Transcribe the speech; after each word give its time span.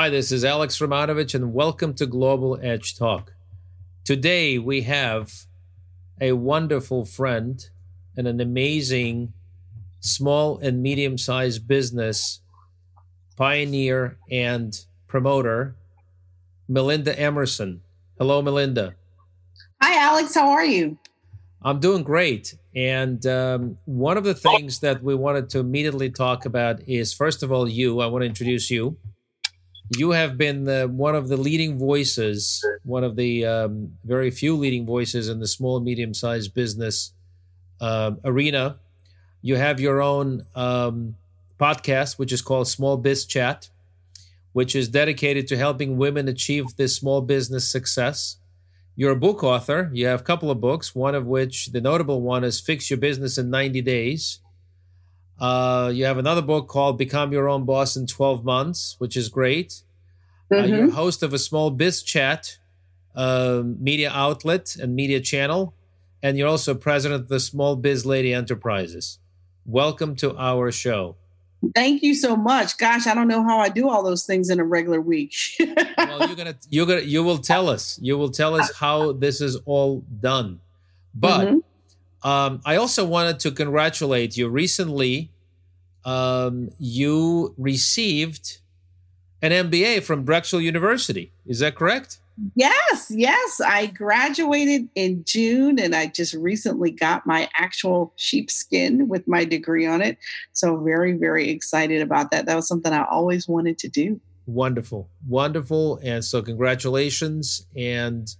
Hi, 0.00 0.08
this 0.08 0.32
is 0.32 0.46
Alex 0.46 0.78
Romanovich, 0.78 1.34
and 1.34 1.52
welcome 1.52 1.92
to 1.96 2.06
Global 2.06 2.58
Edge 2.62 2.96
Talk. 2.96 3.34
Today, 4.02 4.56
we 4.56 4.80
have 4.80 5.30
a 6.18 6.32
wonderful 6.32 7.04
friend 7.04 7.62
and 8.16 8.26
an 8.26 8.40
amazing 8.40 9.34
small 10.00 10.56
and 10.56 10.82
medium 10.82 11.18
sized 11.18 11.68
business 11.68 12.40
pioneer 13.36 14.16
and 14.30 14.74
promoter, 15.06 15.76
Melinda 16.66 17.14
Emerson. 17.20 17.82
Hello, 18.16 18.40
Melinda. 18.40 18.94
Hi, 19.82 20.02
Alex. 20.02 20.34
How 20.34 20.48
are 20.48 20.64
you? 20.64 20.96
I'm 21.60 21.78
doing 21.78 22.04
great. 22.04 22.54
And 22.74 23.26
um, 23.26 23.76
one 23.84 24.16
of 24.16 24.24
the 24.24 24.32
things 24.32 24.80
that 24.80 25.02
we 25.02 25.14
wanted 25.14 25.50
to 25.50 25.58
immediately 25.58 26.08
talk 26.08 26.46
about 26.46 26.80
is, 26.88 27.12
first 27.12 27.42
of 27.42 27.52
all, 27.52 27.68
you. 27.68 28.00
I 28.00 28.06
want 28.06 28.22
to 28.22 28.26
introduce 28.26 28.70
you 28.70 28.96
you 29.96 30.12
have 30.12 30.38
been 30.38 30.64
the, 30.64 30.86
one 30.86 31.16
of 31.16 31.28
the 31.28 31.36
leading 31.36 31.78
voices, 31.78 32.64
one 32.84 33.02
of 33.02 33.16
the 33.16 33.44
um, 33.44 33.92
very 34.04 34.30
few 34.30 34.56
leading 34.56 34.86
voices 34.86 35.28
in 35.28 35.40
the 35.40 35.48
small 35.48 35.76
and 35.76 35.84
medium 35.84 36.14
sized 36.14 36.54
business 36.54 37.12
uh, 37.80 38.12
arena. 38.24 38.78
You 39.42 39.56
have 39.56 39.80
your 39.80 40.00
own 40.00 40.46
um, 40.54 41.16
podcast, 41.58 42.18
which 42.18 42.32
is 42.32 42.40
called 42.40 42.68
Small 42.68 42.98
Biz 42.98 43.26
Chat, 43.26 43.68
which 44.52 44.76
is 44.76 44.88
dedicated 44.88 45.48
to 45.48 45.56
helping 45.56 45.96
women 45.96 46.28
achieve 46.28 46.76
this 46.76 46.94
small 46.94 47.20
business 47.20 47.68
success. 47.68 48.36
You're 48.94 49.12
a 49.12 49.16
book 49.16 49.42
author. 49.42 49.90
You 49.92 50.06
have 50.06 50.20
a 50.20 50.24
couple 50.24 50.50
of 50.50 50.60
books, 50.60 50.94
one 50.94 51.14
of 51.14 51.26
which, 51.26 51.68
the 51.68 51.80
notable 51.80 52.20
one, 52.20 52.44
is 52.44 52.60
Fix 52.60 52.90
Your 52.90 52.98
Business 52.98 53.38
in 53.38 53.50
90 53.50 53.80
Days. 53.82 54.40
Uh, 55.40 55.90
you 55.94 56.04
have 56.04 56.18
another 56.18 56.42
book 56.42 56.68
called 56.68 56.98
Become 56.98 57.32
Your 57.32 57.48
Own 57.48 57.64
Boss 57.64 57.96
in 57.96 58.06
12 58.06 58.44
Months, 58.44 58.96
which 58.98 59.16
is 59.16 59.28
great. 59.28 59.82
Mm-hmm. 60.50 60.54
Uh, 60.54 60.66
you're 60.66 60.86
mm-hmm. 60.86 60.96
host 60.96 61.22
of 61.22 61.32
a 61.32 61.38
small 61.38 61.70
biz 61.70 62.02
chat 62.02 62.58
uh, 63.14 63.62
media 63.64 64.10
outlet 64.12 64.76
and 64.76 64.94
media 64.94 65.20
channel, 65.20 65.74
and 66.22 66.36
you're 66.36 66.48
also 66.48 66.74
president 66.74 67.22
of 67.22 67.28
the 67.28 67.40
Small 67.40 67.76
Biz 67.76 68.04
Lady 68.04 68.34
Enterprises. 68.34 69.18
Welcome 69.64 70.14
to 70.16 70.36
our 70.36 70.70
show. 70.70 71.16
Thank 71.74 72.02
you 72.02 72.14
so 72.14 72.36
much. 72.36 72.78
Gosh, 72.78 73.06
I 73.06 73.14
don't 73.14 73.28
know 73.28 73.42
how 73.42 73.58
I 73.58 73.68
do 73.68 73.88
all 73.88 74.02
those 74.02 74.24
things 74.24 74.48
in 74.48 74.60
a 74.60 74.64
regular 74.64 75.00
week. 75.00 75.34
well, 75.98 76.26
you're 76.26 76.36
gonna 76.36 76.56
you're 76.70 76.86
gonna 76.86 77.00
you 77.00 77.22
will 77.22 77.38
tell 77.38 77.68
us. 77.68 77.98
You 78.00 78.16
will 78.16 78.30
tell 78.30 78.54
us 78.54 78.74
how 78.74 79.12
this 79.12 79.40
is 79.40 79.56
all 79.66 80.02
done. 80.20 80.60
But 81.14 81.46
mm-hmm. 81.46 81.58
Um, 82.22 82.60
I 82.64 82.76
also 82.76 83.04
wanted 83.04 83.38
to 83.40 83.50
congratulate 83.50 84.36
you. 84.36 84.48
Recently, 84.48 85.30
um, 86.04 86.70
you 86.78 87.54
received 87.56 88.58
an 89.42 89.52
MBA 89.52 90.02
from 90.02 90.24
Drexel 90.24 90.60
University. 90.60 91.32
Is 91.46 91.60
that 91.60 91.74
correct? 91.74 92.18
Yes, 92.54 93.12
yes. 93.14 93.60
I 93.60 93.86
graduated 93.86 94.88
in 94.94 95.24
June 95.24 95.78
and 95.78 95.94
I 95.94 96.06
just 96.06 96.34
recently 96.34 96.90
got 96.90 97.26
my 97.26 97.48
actual 97.54 98.12
sheepskin 98.16 99.08
with 99.08 99.28
my 99.28 99.44
degree 99.44 99.86
on 99.86 100.00
it. 100.00 100.16
So, 100.52 100.78
very, 100.78 101.12
very 101.12 101.50
excited 101.50 102.00
about 102.00 102.30
that. 102.30 102.46
That 102.46 102.56
was 102.56 102.66
something 102.66 102.92
I 102.92 103.04
always 103.04 103.46
wanted 103.46 103.78
to 103.78 103.88
do. 103.88 104.20
Wonderful, 104.46 105.08
wonderful. 105.28 106.00
And 106.02 106.24
so, 106.24 106.40
congratulations. 106.40 107.66
And 107.76 108.34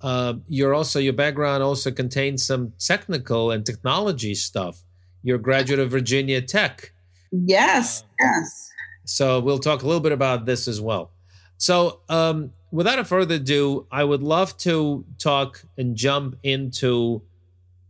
uh, 0.00 0.34
your 0.46 0.74
also 0.74 0.98
your 0.98 1.12
background 1.12 1.62
also 1.62 1.90
contains 1.90 2.44
some 2.44 2.72
technical 2.78 3.50
and 3.50 3.64
technology 3.64 4.34
stuff. 4.34 4.82
You're 5.22 5.36
a 5.36 5.42
graduate 5.42 5.80
of 5.80 5.90
Virginia 5.90 6.40
Tech. 6.40 6.92
Yes, 7.32 8.02
uh, 8.02 8.06
yes. 8.20 8.70
So 9.04 9.40
we'll 9.40 9.58
talk 9.58 9.82
a 9.82 9.86
little 9.86 10.00
bit 10.00 10.12
about 10.12 10.46
this 10.46 10.68
as 10.68 10.80
well. 10.80 11.10
So 11.58 12.00
um, 12.08 12.52
without 12.70 12.98
a 12.98 13.04
further 13.04 13.36
ado, 13.36 13.86
I 13.90 14.04
would 14.04 14.22
love 14.22 14.56
to 14.58 15.04
talk 15.18 15.64
and 15.78 15.96
jump 15.96 16.36
into 16.42 17.22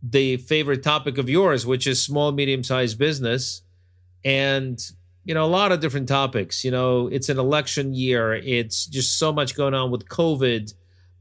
the 0.01 0.37
favorite 0.37 0.83
topic 0.83 1.17
of 1.17 1.29
yours, 1.29 1.65
which 1.65 1.87
is 1.87 2.01
small, 2.01 2.31
medium 2.31 2.63
sized 2.63 2.97
business. 2.97 3.63
And, 4.23 4.79
you 5.25 5.33
know, 5.33 5.43
a 5.43 5.47
lot 5.47 5.71
of 5.71 5.79
different 5.79 6.07
topics. 6.07 6.63
You 6.63 6.71
know, 6.71 7.07
it's 7.07 7.29
an 7.29 7.39
election 7.39 7.93
year, 7.93 8.35
it's 8.35 8.85
just 8.85 9.17
so 9.17 9.33
much 9.33 9.55
going 9.55 9.73
on 9.73 9.91
with 9.91 10.07
COVID 10.07 10.73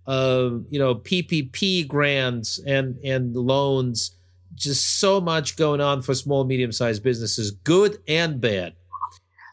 uh, 0.07 0.51
you 0.69 0.79
know, 0.79 0.95
PPP 0.95 1.87
grants 1.87 2.59
and 2.59 2.97
and 3.05 3.35
loans. 3.35 4.13
Just 4.55 5.01
so 5.01 5.21
much 5.21 5.57
going 5.57 5.83
on 5.83 6.01
for 6.01 6.15
small, 6.15 6.45
medium 6.45 6.73
sized 6.73 7.03
businesses, 7.03 7.51
good 7.51 7.99
and 8.09 8.41
bad. 8.41 8.75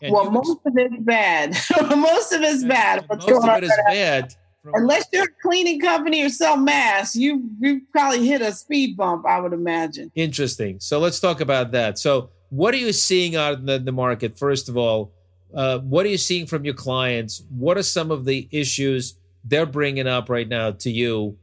And 0.02 0.14
well, 0.14 0.32
most 0.32 0.60
of 0.66 0.74
it's 0.78 0.96
bad. 1.00 1.50
most 1.98 2.32
of 2.32 2.42
it's 2.42 2.64
bad. 2.64 3.04
What's 3.08 3.28
most 3.28 3.48
of 3.48 3.58
it 3.58 3.64
is 3.66 3.74
bad. 3.88 4.34
Unless 4.66 5.08
you're 5.12 5.26
a 5.26 5.42
cleaning 5.42 5.82
company 5.82 6.24
or 6.24 6.30
sell 6.30 6.56
masks, 6.56 7.16
you 7.16 7.50
you 7.60 7.82
probably 7.92 8.26
hit 8.26 8.42
a 8.42 8.54
speed 8.54 8.96
bump. 8.96 9.26
I 9.26 9.40
would 9.40 9.52
imagine. 9.52 10.12
Interesting. 10.16 10.80
So 10.80 11.00
let's 11.00 11.20
talk 11.20 11.42
about 11.42 11.72
that. 11.72 12.00
So, 12.00 12.30
what 12.50 12.74
are 12.74 12.78
you 12.78 12.94
seeing 12.94 13.36
out 13.36 13.60
in 13.60 13.66
the, 13.66 13.80
the 13.80 13.92
market? 13.92 14.38
First 14.38 14.70
of 14.70 14.78
all, 14.78 15.12
uh, 15.54 15.80
what 15.80 16.06
are 16.06 16.10
you 16.10 16.18
seeing 16.18 16.46
from 16.46 16.64
your 16.64 16.74
clients? 16.74 17.44
What 17.50 17.78
are 17.78 17.84
some 17.84 18.10
of 18.10 18.26
the 18.26 18.48
issues? 18.52 19.16
They're 19.44 19.66
bringing 19.66 20.08
up 20.08 20.30
right 20.30 20.48
now 20.48 20.72
to 20.72 20.92
you. 20.92 21.38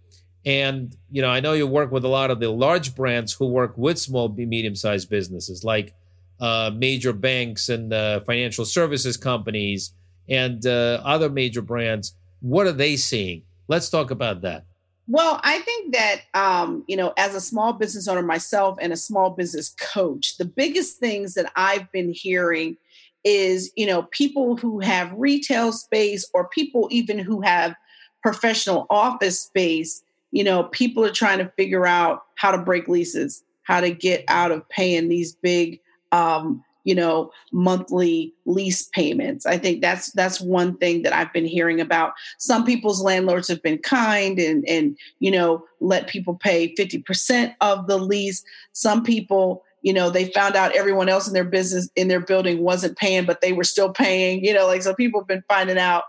And, 0.44 0.96
you 1.10 1.20
know, 1.20 1.28
I 1.28 1.40
know 1.40 1.52
you 1.52 1.66
work 1.66 1.92
with 1.92 2.04
a 2.04 2.08
lot 2.08 2.30
of 2.30 2.40
the 2.40 2.50
large 2.50 2.94
brands 2.94 3.32
who 3.32 3.46
work 3.46 3.74
with 3.76 3.98
small, 3.98 4.28
medium 4.28 4.74
sized 4.74 5.10
businesses 5.10 5.64
like 5.64 5.94
uh, 6.40 6.70
major 6.74 7.12
banks 7.12 7.68
and 7.68 7.92
uh, 7.92 8.20
financial 8.20 8.64
services 8.64 9.16
companies 9.16 9.92
and 10.28 10.64
uh, 10.64 11.02
other 11.04 11.28
major 11.28 11.60
brands. 11.60 12.14
What 12.40 12.66
are 12.66 12.72
they 12.72 12.96
seeing? 12.96 13.42
Let's 13.68 13.90
talk 13.90 14.10
about 14.10 14.40
that. 14.42 14.64
Well, 15.06 15.40
I 15.42 15.58
think 15.58 15.92
that, 15.92 16.20
um, 16.34 16.84
you 16.86 16.96
know, 16.96 17.12
as 17.16 17.34
a 17.34 17.40
small 17.40 17.72
business 17.72 18.06
owner 18.08 18.22
myself 18.22 18.78
and 18.80 18.92
a 18.92 18.96
small 18.96 19.30
business 19.30 19.74
coach, 19.78 20.38
the 20.38 20.44
biggest 20.44 20.98
things 20.98 21.34
that 21.34 21.50
I've 21.56 21.90
been 21.92 22.12
hearing 22.14 22.76
is, 23.24 23.72
you 23.76 23.86
know, 23.86 24.04
people 24.04 24.56
who 24.56 24.80
have 24.80 25.12
retail 25.14 25.72
space 25.72 26.30
or 26.32 26.48
people 26.48 26.88
even 26.90 27.18
who 27.18 27.42
have 27.42 27.74
professional 28.22 28.86
office 28.90 29.40
space, 29.40 30.02
you 30.30 30.44
know, 30.44 30.64
people 30.64 31.04
are 31.04 31.12
trying 31.12 31.38
to 31.38 31.52
figure 31.56 31.86
out 31.86 32.24
how 32.36 32.50
to 32.50 32.58
break 32.58 32.88
leases, 32.88 33.42
how 33.62 33.80
to 33.80 33.90
get 33.90 34.24
out 34.28 34.52
of 34.52 34.68
paying 34.68 35.08
these 35.08 35.34
big 35.34 35.80
um, 36.12 36.64
you 36.84 36.94
know 36.94 37.30
monthly 37.52 38.34
lease 38.46 38.88
payments. 38.88 39.46
I 39.46 39.58
think 39.58 39.80
that's 39.80 40.12
that's 40.12 40.40
one 40.40 40.76
thing 40.78 41.02
that 41.02 41.12
i've 41.12 41.32
been 41.32 41.46
hearing 41.46 41.80
about. 41.80 42.14
Some 42.38 42.64
people's 42.64 43.02
landlords 43.02 43.48
have 43.48 43.62
been 43.62 43.78
kind 43.78 44.38
and 44.38 44.66
and 44.68 44.96
you 45.18 45.30
know 45.30 45.64
let 45.80 46.08
people 46.08 46.34
pay 46.34 46.74
50% 46.74 47.54
of 47.60 47.86
the 47.86 47.98
lease. 47.98 48.42
Some 48.72 49.02
people 49.02 49.62
you 49.82 49.92
know 49.92 50.10
they 50.10 50.26
found 50.26 50.56
out 50.56 50.76
everyone 50.76 51.08
else 51.08 51.26
in 51.26 51.34
their 51.34 51.44
business 51.44 51.88
in 51.96 52.08
their 52.08 52.20
building 52.20 52.60
wasn't 52.60 52.98
paying 52.98 53.24
but 53.24 53.40
they 53.40 53.52
were 53.52 53.64
still 53.64 53.90
paying 53.90 54.44
you 54.44 54.52
know 54.52 54.66
like 54.66 54.82
so 54.82 54.94
people 54.94 55.20
have 55.20 55.28
been 55.28 55.44
finding 55.48 55.78
out 55.78 56.04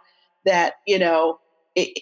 that 0.45 0.73
you 0.85 0.99
know 0.99 1.39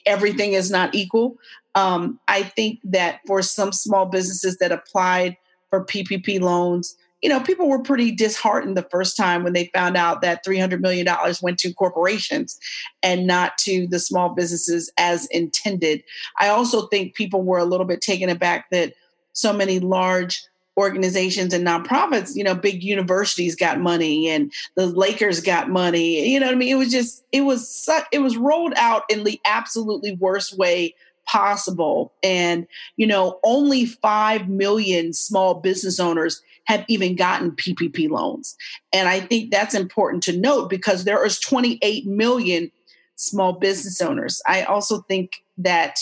everything 0.05 0.53
is 0.53 0.71
not 0.71 0.95
equal. 0.95 1.37
Um, 1.75 2.19
I 2.27 2.43
think 2.43 2.79
that 2.83 3.19
for 3.27 3.41
some 3.41 3.71
small 3.71 4.05
businesses 4.05 4.57
that 4.57 4.71
applied 4.71 5.37
for 5.69 5.85
PPP 5.85 6.41
loans, 6.41 6.95
you 7.21 7.29
know, 7.29 7.39
people 7.41 7.67
were 7.67 7.81
pretty 7.81 8.11
disheartened 8.11 8.77
the 8.77 8.87
first 8.89 9.17
time 9.17 9.43
when 9.43 9.53
they 9.53 9.69
found 9.73 9.97
out 9.97 10.21
that 10.21 10.45
$300 10.45 10.79
million 10.79 11.05
went 11.41 11.57
to 11.59 11.73
corporations 11.73 12.57
and 13.03 13.27
not 13.27 13.57
to 13.59 13.87
the 13.87 13.99
small 13.99 14.29
businesses 14.29 14.91
as 14.97 15.25
intended. 15.27 16.01
I 16.39 16.47
also 16.47 16.87
think 16.87 17.15
people 17.15 17.43
were 17.43 17.57
a 17.57 17.65
little 17.65 17.85
bit 17.85 18.01
taken 18.01 18.29
aback 18.29 18.69
that 18.71 18.93
so 19.33 19.51
many 19.51 19.79
large 19.79 20.43
organizations 20.79 21.53
and 21.53 21.67
nonprofits, 21.67 22.35
you 22.35 22.43
know, 22.43 22.55
big 22.55 22.83
universities 22.83 23.55
got 23.55 23.79
money 23.79 24.29
and 24.29 24.51
the 24.75 24.87
Lakers 24.87 25.41
got 25.41 25.69
money. 25.69 26.31
You 26.31 26.39
know 26.39 26.45
what 26.47 26.55
I 26.55 26.57
mean? 26.57 26.69
It 26.69 26.77
was 26.79 26.91
just, 26.91 27.23
it 27.33 27.41
was 27.41 27.69
such, 27.69 28.05
it 28.13 28.19
was 28.19 28.37
rolled 28.37 28.73
out 28.77 29.03
in 29.09 29.25
the 29.25 29.39
absolutely 29.45 30.15
worst 30.15 30.57
way 30.57 30.95
possible. 31.27 32.13
And, 32.23 32.65
you 32.95 33.05
know, 33.05 33.39
only 33.43 33.85
5 33.85 34.47
million 34.47 35.13
small 35.13 35.55
business 35.55 35.99
owners 35.99 36.41
have 36.63 36.85
even 36.87 37.15
gotten 37.15 37.51
PPP 37.51 38.09
loans. 38.09 38.55
And 38.93 39.09
I 39.09 39.19
think 39.19 39.51
that's 39.51 39.75
important 39.75 40.23
to 40.23 40.37
note 40.37 40.69
because 40.69 41.03
there 41.03 41.23
is 41.25 41.39
28 41.39 42.05
million 42.07 42.71
small 43.15 43.53
business 43.53 44.01
owners. 44.01 44.41
I 44.47 44.63
also 44.63 45.01
think 45.01 45.43
that, 45.57 45.99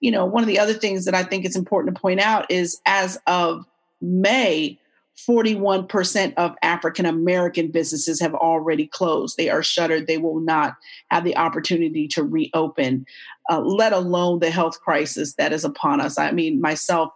you 0.00 0.10
know, 0.10 0.26
one 0.26 0.42
of 0.42 0.48
the 0.48 0.58
other 0.58 0.74
things 0.74 1.04
that 1.04 1.14
I 1.14 1.22
think 1.22 1.44
it's 1.44 1.56
important 1.56 1.94
to 1.94 2.00
point 2.00 2.20
out 2.20 2.50
is 2.50 2.80
as 2.84 3.18
of 3.26 3.64
May, 4.00 4.78
41% 5.26 6.34
of 6.36 6.54
African 6.62 7.04
American 7.04 7.70
businesses 7.70 8.20
have 8.20 8.34
already 8.34 8.86
closed. 8.86 9.36
They 9.36 9.50
are 9.50 9.64
shuttered. 9.64 10.06
They 10.06 10.18
will 10.18 10.38
not 10.38 10.76
have 11.10 11.24
the 11.24 11.36
opportunity 11.36 12.06
to 12.08 12.22
reopen, 12.22 13.04
uh, 13.50 13.60
let 13.60 13.92
alone 13.92 14.38
the 14.38 14.50
health 14.50 14.80
crisis 14.80 15.34
that 15.34 15.52
is 15.52 15.64
upon 15.64 16.00
us. 16.00 16.18
I 16.18 16.30
mean, 16.30 16.60
myself, 16.60 17.12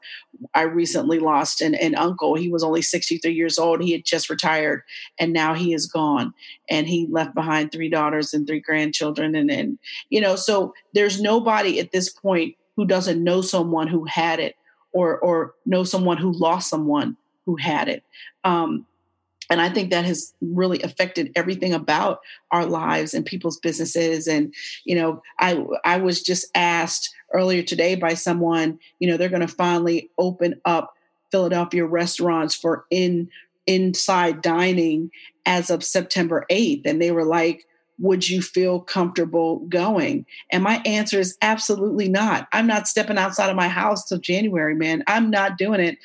I 0.53 0.63
recently 0.63 1.21
lost 1.21 1.61
an, 1.61 1.77
an 1.77 1.95
uncle. 1.95 2.35
He 2.35 2.51
was 2.51 2.65
only 2.65 2.83
63 2.83 3.33
years 3.33 3.57
old. 3.57 3.81
He 3.81 3.93
had 3.93 4.05
just 4.05 4.29
retired 4.29 4.83
and 5.21 5.33
now 5.33 5.55
he 5.55 5.73
is 5.73 5.87
gone. 5.87 6.35
And 6.69 6.89
he 6.89 7.07
left 7.09 7.35
behind 7.35 7.71
three 7.71 7.89
daughters 7.89 8.35
and 8.35 8.47
three 8.47 8.61
grandchildren. 8.61 9.37
And, 9.37 9.51
and 9.51 9.79
you 10.11 10.21
know, 10.21 10.35
so 10.35 10.75
there's 10.93 11.23
nobody 11.23 11.79
at 11.79 11.93
this 11.93 12.09
point 12.09 12.57
who 12.75 12.85
doesn't 12.85 13.23
know 13.23 13.43
someone 13.43 13.87
who 13.87 14.07
had 14.07 14.41
it 14.41 14.57
or, 14.93 15.19
or 15.19 15.55
know 15.67 15.85
someone 15.85 16.17
who 16.17 16.33
lost 16.33 16.69
someone 16.69 17.17
who 17.47 17.57
had 17.57 17.89
it. 17.89 18.05
Um, 18.45 18.87
and 19.51 19.61
I 19.61 19.69
think 19.69 19.91
that 19.91 20.07
has 20.07 20.33
really 20.41 20.81
affected 20.83 21.31
everything 21.37 21.75
about 21.75 22.21
our 22.53 22.65
lives 22.65 23.13
and 23.13 23.27
people's 23.27 23.59
businesses. 23.59 24.27
And 24.27 24.55
you 24.85 24.95
know, 24.95 25.23
I 25.39 25.63
I 25.85 25.99
was 25.99 26.23
just 26.23 26.47
asked 26.55 27.15
earlier 27.35 27.63
today 27.63 27.95
by 27.95 28.15
someone, 28.15 28.79
you 28.99 29.11
know, 29.11 29.19
they're 29.19 29.29
going 29.29 29.41
to 29.41 29.49
finally 29.49 30.11
open 30.17 30.61
up 30.65 30.95
Philadelphia 31.31 31.85
restaurants 31.85 32.55
for 32.55 32.87
in 32.91 33.29
inside 33.67 34.43
dining 34.43 35.11
as 35.45 35.71
of 35.71 35.85
September 35.85 36.47
8th, 36.51 36.87
and 36.87 37.03
they 37.03 37.11
were 37.11 37.25
like, 37.25 37.67
would 38.03 38.29
you 38.29 38.43
feel 38.43 38.81
comfortable 38.81 39.61
going? 39.69 40.27
And 40.51 40.65
my 40.65 40.83
answer 40.85 41.21
is 41.21 41.39
absolutely 41.41 42.09
not. 42.09 42.49
I'm 42.53 42.67
not 42.67 42.89
stepping 42.89 43.17
outside 43.17 43.49
of 43.49 43.55
my 43.55 43.69
house 43.69 44.05
till 44.05 44.19
January, 44.19 44.75
man. 44.75 45.05
I'm 45.07 45.31
not 45.31 45.57
doing 45.57 45.79
it. 45.79 45.99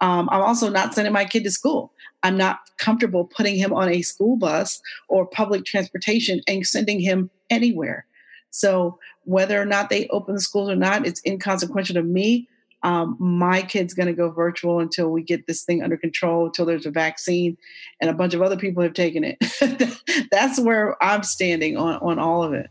Um, 0.00 0.28
I'm 0.32 0.42
also 0.42 0.68
not 0.68 0.94
sending 0.94 1.12
my 1.12 1.24
kid 1.24 1.44
to 1.44 1.52
school. 1.52 1.92
I'm 2.24 2.36
not 2.36 2.58
comfortable 2.78 3.24
putting 3.24 3.54
him 3.54 3.72
on 3.72 3.88
a 3.88 4.02
school 4.02 4.36
bus 4.36 4.82
or 5.08 5.26
public 5.26 5.64
transportation 5.64 6.40
and 6.48 6.66
sending 6.66 6.98
him 6.98 7.30
anywhere. 7.50 8.04
So 8.50 8.98
whether 9.22 9.60
or 9.60 9.64
not 9.64 9.90
they 9.90 10.08
open 10.08 10.34
the 10.34 10.40
schools 10.40 10.68
or 10.68 10.76
not, 10.76 11.06
it's 11.06 11.22
inconsequential 11.24 11.94
to 11.94 12.02
me. 12.02 12.48
Um, 12.84 13.16
my 13.18 13.62
kid's 13.62 13.94
going 13.94 14.06
to 14.06 14.12
go 14.12 14.30
virtual 14.30 14.78
until 14.78 15.10
we 15.10 15.22
get 15.22 15.46
this 15.46 15.64
thing 15.64 15.82
under 15.82 15.96
control, 15.96 16.46
until 16.46 16.66
there's 16.66 16.86
a 16.86 16.90
vaccine, 16.90 17.56
and 18.00 18.08
a 18.08 18.14
bunch 18.14 18.34
of 18.34 18.42
other 18.42 18.56
people 18.56 18.82
have 18.82 18.94
taken 18.94 19.24
it. 19.24 19.38
That's 20.30 20.60
where 20.60 21.02
I'm 21.02 21.24
standing 21.24 21.76
on 21.76 21.96
on 21.96 22.18
all 22.18 22.44
of 22.44 22.52
it. 22.52 22.70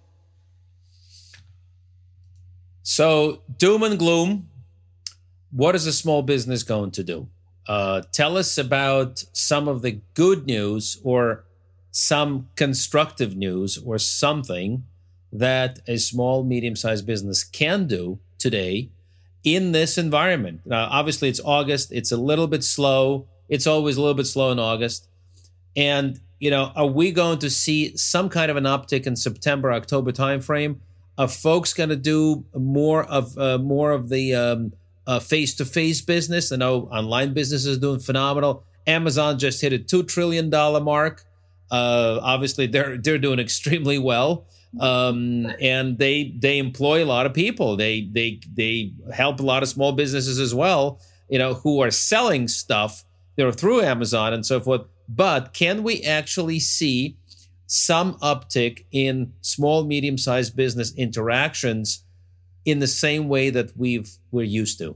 So 2.84 3.42
doom 3.58 3.84
and 3.84 4.00
gloom 4.00 4.50
what 5.54 5.76
is 5.76 5.86
a 5.86 5.94
small 5.94 6.24
business 6.24 6.64
going 6.64 6.90
to 6.92 7.04
do? 7.04 7.28
Uh, 7.68 8.02
tell 8.12 8.38
us 8.38 8.58
about 8.58 9.24
some 9.32 9.68
of 9.68 9.84
the 9.84 10.02
good 10.16 10.48
news 10.48 11.00
or 11.04 11.46
some 11.92 12.50
constructive 12.56 13.38
news 13.38 13.78
or 13.78 14.00
something 14.00 14.84
that 15.32 15.80
a 15.88 15.98
small, 15.98 16.44
medium 16.44 16.76
sized 16.76 17.06
business 17.06 17.44
can 17.44 17.86
do 17.86 18.20
today 18.40 18.90
in 19.44 19.72
this 19.72 19.98
environment. 19.98 20.62
Now, 20.66 20.88
obviously, 20.90 21.30
it's 21.30 21.42
August, 21.44 21.92
it's 21.92 22.12
a 22.12 22.18
little 22.18 22.48
bit 22.48 22.64
slow. 22.64 23.28
It's 23.50 23.68
always 23.68 23.98
a 23.98 24.02
little 24.02 24.16
bit 24.16 24.28
slow 24.28 24.52
in 24.52 24.60
August. 24.60 25.08
And, 25.76 26.20
you 26.40 26.50
know, 26.50 26.72
are 26.76 26.88
we 26.88 27.12
going 27.12 27.40
to 27.40 27.50
see 27.50 27.96
some 27.98 28.30
kind 28.30 28.50
of 28.50 28.58
an 28.58 28.64
uptick 28.64 29.06
in 29.06 29.16
September, 29.16 29.72
October 29.72 30.12
timeframe? 30.12 30.78
Are 31.18 31.28
folks 31.28 31.74
going 31.74 31.90
to 31.90 31.96
do 31.96 32.46
more 32.56 33.04
of 33.04 33.38
uh, 33.38 33.60
more 33.60 33.92
of 33.92 34.10
the 34.10 34.34
um, 34.34 34.74
face 35.22 35.54
to 35.56 35.66
face 35.66 36.02
business. 36.02 36.52
I 36.52 36.56
know 36.56 36.84
online 36.92 37.34
business 37.34 37.66
is 37.66 37.78
doing 37.78 38.00
phenomenal. 38.00 38.64
Amazon 38.88 39.40
just 39.40 39.62
hit 39.62 39.74
a 39.74 39.80
two 39.80 40.04
trillion 40.04 40.50
dollar 40.50 40.80
mark. 40.80 41.26
Uh, 41.72 42.20
obviously, 42.22 42.68
they're 42.68 42.98
they're 42.98 43.18
doing 43.18 43.40
extremely 43.40 43.98
well, 43.98 44.46
um, 44.80 45.52
and 45.62 45.98
they 45.98 46.34
they 46.38 46.58
employ 46.58 47.04
a 47.04 47.06
lot 47.06 47.26
of 47.26 47.34
people. 47.34 47.76
They 47.76 48.10
they 48.12 48.40
they 48.54 48.94
help 49.14 49.40
a 49.40 49.44
lot 49.44 49.64
of 49.64 49.70
small 49.70 49.92
businesses 49.92 50.40
as 50.40 50.54
well. 50.54 51.00
You 51.30 51.40
know 51.40 51.56
who 51.56 51.82
are 51.82 51.92
selling 51.92 52.48
stuff 52.48 53.04
you 53.38 53.46
know 53.46 53.52
through 53.52 53.82
Amazon 53.82 54.34
and 54.34 54.46
so 54.46 54.60
forth. 54.60 54.82
But 55.10 55.54
can 55.54 55.84
we 55.84 56.02
actually 56.04 56.60
see 56.60 57.18
some 57.68 58.16
uptick 58.16 58.86
in 58.92 59.34
small 59.42 59.84
medium 59.84 60.18
sized 60.18 60.56
business 60.56 60.94
interactions? 60.96 62.04
in 62.66 62.80
the 62.80 62.88
same 62.88 63.28
way 63.28 63.50
that 63.50 63.76
we've 63.76 64.18
we're 64.32 64.44
used 64.44 64.78
to? 64.80 64.96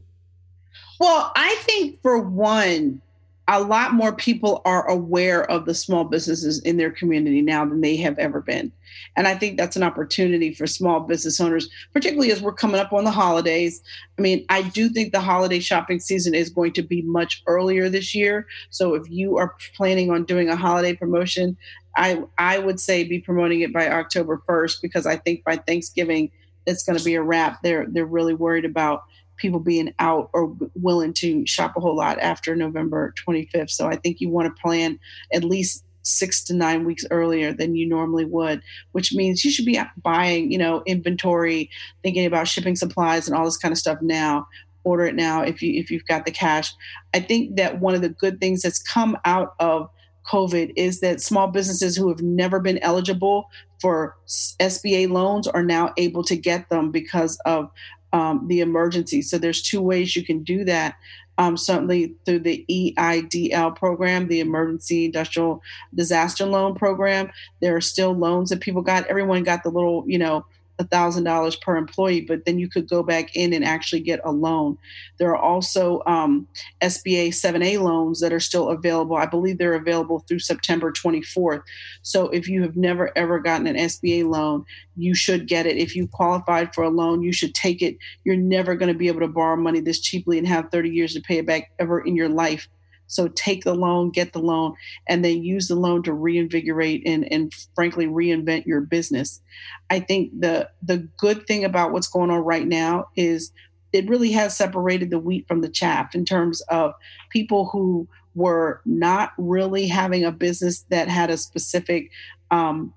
Well, 1.00 1.32
I 1.36 1.56
think 1.62 2.02
for 2.02 2.20
one, 2.20 3.02
a 3.50 3.62
lot 3.62 3.94
more 3.94 4.14
people 4.14 4.62
are 4.66 4.88
aware 4.90 5.50
of 5.50 5.66
the 5.66 5.74
small 5.74 6.04
businesses 6.04 6.60
in 6.64 6.76
their 6.76 6.92
community 6.92 7.42
now 7.42 7.64
than 7.64 7.80
they 7.80 7.96
have 7.96 8.18
ever 8.20 8.42
been. 8.42 8.72
And 9.16 9.28
I 9.28 9.36
think 9.36 9.58
that's 9.58 9.78
an 9.78 9.84
opportunity 9.84 10.54
for 10.54 10.68
small 10.68 11.00
business 11.00 11.40
owners, 11.40 11.70
particularly 11.94 12.32
as 12.32 12.42
we're 12.42 12.54
coming 12.54 12.82
up 12.82 12.92
on 12.92 13.06
the 13.06 13.12
holidays. 13.12 13.82
I 14.18 14.22
mean, 14.22 14.46
I 14.50 14.64
do 14.64 14.90
think 14.90 15.14
the 15.14 15.22
holiday 15.22 15.60
shopping 15.60 16.00
season 16.00 16.36
is 16.36 16.50
going 16.50 16.74
to 16.74 16.82
be 16.82 17.02
much 17.04 17.42
earlier 17.48 17.88
this 17.88 18.14
year. 18.14 18.48
So 18.70 18.96
if 18.96 19.10
you 19.10 19.38
are 19.38 19.56
planning 19.76 20.12
on 20.12 20.26
doing 20.26 20.50
a 20.50 20.56
holiday 20.58 20.94
promotion, 20.94 21.56
I 21.96 22.24
I 22.38 22.60
would 22.60 22.80
say 22.80 23.06
be 23.06 23.20
promoting 23.20 23.62
it 23.62 23.74
by 23.74 23.90
October 23.90 24.42
1st 24.48 24.82
because 24.82 25.06
I 25.06 25.16
think 25.16 25.44
by 25.44 25.56
Thanksgiving 25.56 26.32
it's 26.66 26.84
going 26.84 26.98
to 26.98 27.04
be 27.04 27.16
a 27.16 27.22
wrap. 27.22 27.62
They're 27.64 27.88
they're 27.90 28.06
really 28.06 28.34
worried 28.34 28.66
about 28.66 29.04
people 29.38 29.60
being 29.60 29.94
out 30.00 30.30
or 30.34 30.56
willing 30.75 31.13
to 31.13 31.45
shop 31.45 31.74
a 31.78 31.80
whole 31.80 31.95
lot 31.95 32.19
after 32.19 32.56
November 32.56 33.13
25th. 33.28 33.72
So 33.72 33.88
I 33.88 33.95
think 33.95 34.19
you 34.19 34.30
want 34.30 34.54
to 34.54 34.62
plan 34.62 35.00
at 35.34 35.44
least 35.44 35.84
six 36.04 36.44
to 36.45 36.54
nine 36.54 36.86
weeks 36.86 37.06
earlier 37.12 37.54
than 37.54 37.75
you 37.75 37.88
normally 37.88 38.25
would, 38.25 38.62
which 38.94 39.13
means 39.13 39.44
you 39.44 39.51
should 39.51 39.66
be 39.66 39.80
buying, 40.01 40.51
you 40.51 40.57
know, 40.57 40.81
inventory, 40.86 41.69
thinking 42.01 42.25
about 42.25 42.48
shipping 42.48 42.75
supplies 42.75 43.28
and 43.28 43.38
all 43.38 43.45
this 43.45 43.57
kind 43.57 43.72
of 43.72 43.78
stuff 43.78 44.00
now. 44.01 44.48
Order 44.84 45.07
it 45.07 45.16
now 45.16 45.42
if 45.42 45.62
you 45.62 45.78
if 45.78 45.92
you've 45.92 46.06
got 46.06 46.25
the 46.25 46.31
cash. 46.31 46.74
I 47.13 47.19
think 47.19 47.57
that 47.57 47.81
one 47.81 47.94
of 47.94 48.01
the 48.01 48.10
good 48.10 48.40
things 48.40 48.62
that's 48.62 48.81
come 48.81 49.18
out 49.25 49.54
of 49.60 49.90
COVID 50.31 50.72
is 50.78 51.01
that 51.01 51.22
small 51.22 51.48
businesses 51.48 51.98
who 51.98 52.07
have 52.10 52.22
never 52.22 52.60
been 52.60 52.78
eligible 52.80 53.50
for 53.81 54.16
SBA 54.28 55.10
loans 55.10 55.48
are 55.48 55.63
now 55.63 55.94
able 55.98 56.24
to 56.24 56.36
get 56.36 56.69
them 56.69 56.92
because 56.92 57.38
of 57.45 57.69
um, 58.13 58.48
the 58.48 58.62
emergency. 58.62 59.21
So 59.21 59.38
there's 59.38 59.62
two 59.62 59.81
ways 59.81 60.15
you 60.15 60.24
can 60.24 60.44
do 60.44 60.63
that. 60.65 60.95
Um, 61.39 61.56
certainly 61.56 62.15
through 62.25 62.39
the 62.39 62.65
EIDL 62.68 63.75
program, 63.75 64.27
the 64.27 64.39
Emergency 64.39 65.06
Industrial 65.06 65.62
Disaster 65.94 66.48
Loan 66.48 66.74
Program. 66.74 67.30
There 67.62 67.75
are 67.75 67.81
still 67.81 68.13
loans 68.13 68.50
that 68.50 68.59
people 68.59 68.81
got. 68.81 69.06
Everyone 69.06 69.44
got 69.44 69.62
the 69.62 69.69
little, 69.69 70.04
you 70.07 70.18
know, 70.18 70.48
$1,000 70.80 71.62
per 71.62 71.78
employee, 71.78 72.22
but 72.22 72.46
then 72.46 72.60
you 72.60 72.70
could 72.70 72.90
go 72.90 73.04
back 73.04 73.36
in 73.36 73.54
and 73.54 73.66
actually 73.66 74.02
get 74.02 74.20
a 74.24 74.32
loan. 74.32 74.78
There 75.18 75.30
are 75.30 75.42
also 75.42 76.02
um, 76.06 76.48
SBA 76.82 77.30
7A 77.30 77.82
loans 77.82 78.20
that 78.22 78.34
are 78.34 78.40
still 78.40 78.70
available. 78.70 79.16
I 79.16 79.26
believe 79.26 79.58
they're 79.58 79.74
available 79.74 80.20
through 80.20 80.40
September 80.40 80.92
24th. 80.92 81.64
So 82.02 82.30
if 82.30 82.48
you 82.48 82.62
have 82.62 82.76
never 82.76 83.16
ever 83.18 83.40
gotten 83.40 83.68
an 83.68 83.76
SBA 83.76 84.30
loan, 84.30 84.66
you 84.96 85.16
should 85.16 85.48
get 85.48 85.66
it. 85.66 85.78
If 85.78 85.96
you 85.96 86.07
qualified 86.07 86.74
for 86.74 86.84
a 86.84 86.90
loan, 86.90 87.22
you 87.22 87.34
should 87.34 87.54
take 87.54 87.81
it. 87.81 87.98
You're 88.24 88.36
never 88.36 88.76
going 88.76 88.92
to 88.92 88.98
be 88.98 89.07
able 89.07 89.22
to 89.22 89.28
borrow 89.28 89.56
money 89.56 89.80
this 89.80 90.00
cheaply 90.00 90.38
and 90.38 90.48
have 90.48 90.69
30 90.72 90.90
years 90.90 91.14
to 91.14 91.22
pay 91.22 91.38
it 91.38 91.46
back 91.46 91.72
ever 91.80 92.00
in 92.00 92.16
your 92.16 92.30
life. 92.30 92.68
So 93.07 93.30
take 93.30 93.64
the 93.64 93.73
loan, 93.73 94.11
get 94.11 94.33
the 94.33 94.40
loan, 94.40 94.76
and 95.07 95.23
then 95.23 95.44
use 95.44 95.68
the 95.68 95.76
loan 95.76 96.04
to 96.04 96.14
reinvigorate 96.14 97.04
and, 97.06 97.31
and 97.31 97.54
frankly 97.76 98.06
reinvent 98.06 98.66
your 98.66 98.81
business. 98.81 99.42
I 99.90 99.99
think 99.99 100.40
the 100.40 100.69
the 100.83 101.07
good 101.18 101.47
thing 101.47 101.64
about 101.64 101.92
what's 101.92 102.07
going 102.07 102.30
on 102.30 102.40
right 102.40 102.68
now 102.68 103.07
is 103.16 103.52
it 103.94 104.09
really 104.09 104.31
has 104.31 104.56
separated 104.56 105.09
the 105.09 105.19
wheat 105.19 105.47
from 105.47 105.61
the 105.61 105.69
chaff 105.69 106.14
in 106.14 106.26
terms 106.26 106.61
of 106.69 106.94
people 107.30 107.69
who 107.69 108.07
were 108.35 108.81
not 108.85 109.33
really 109.37 109.87
having 109.87 110.23
a 110.23 110.31
business 110.31 110.85
that 110.90 111.09
had 111.09 111.30
a 111.30 111.37
specific 111.37 112.11
um, 112.52 112.94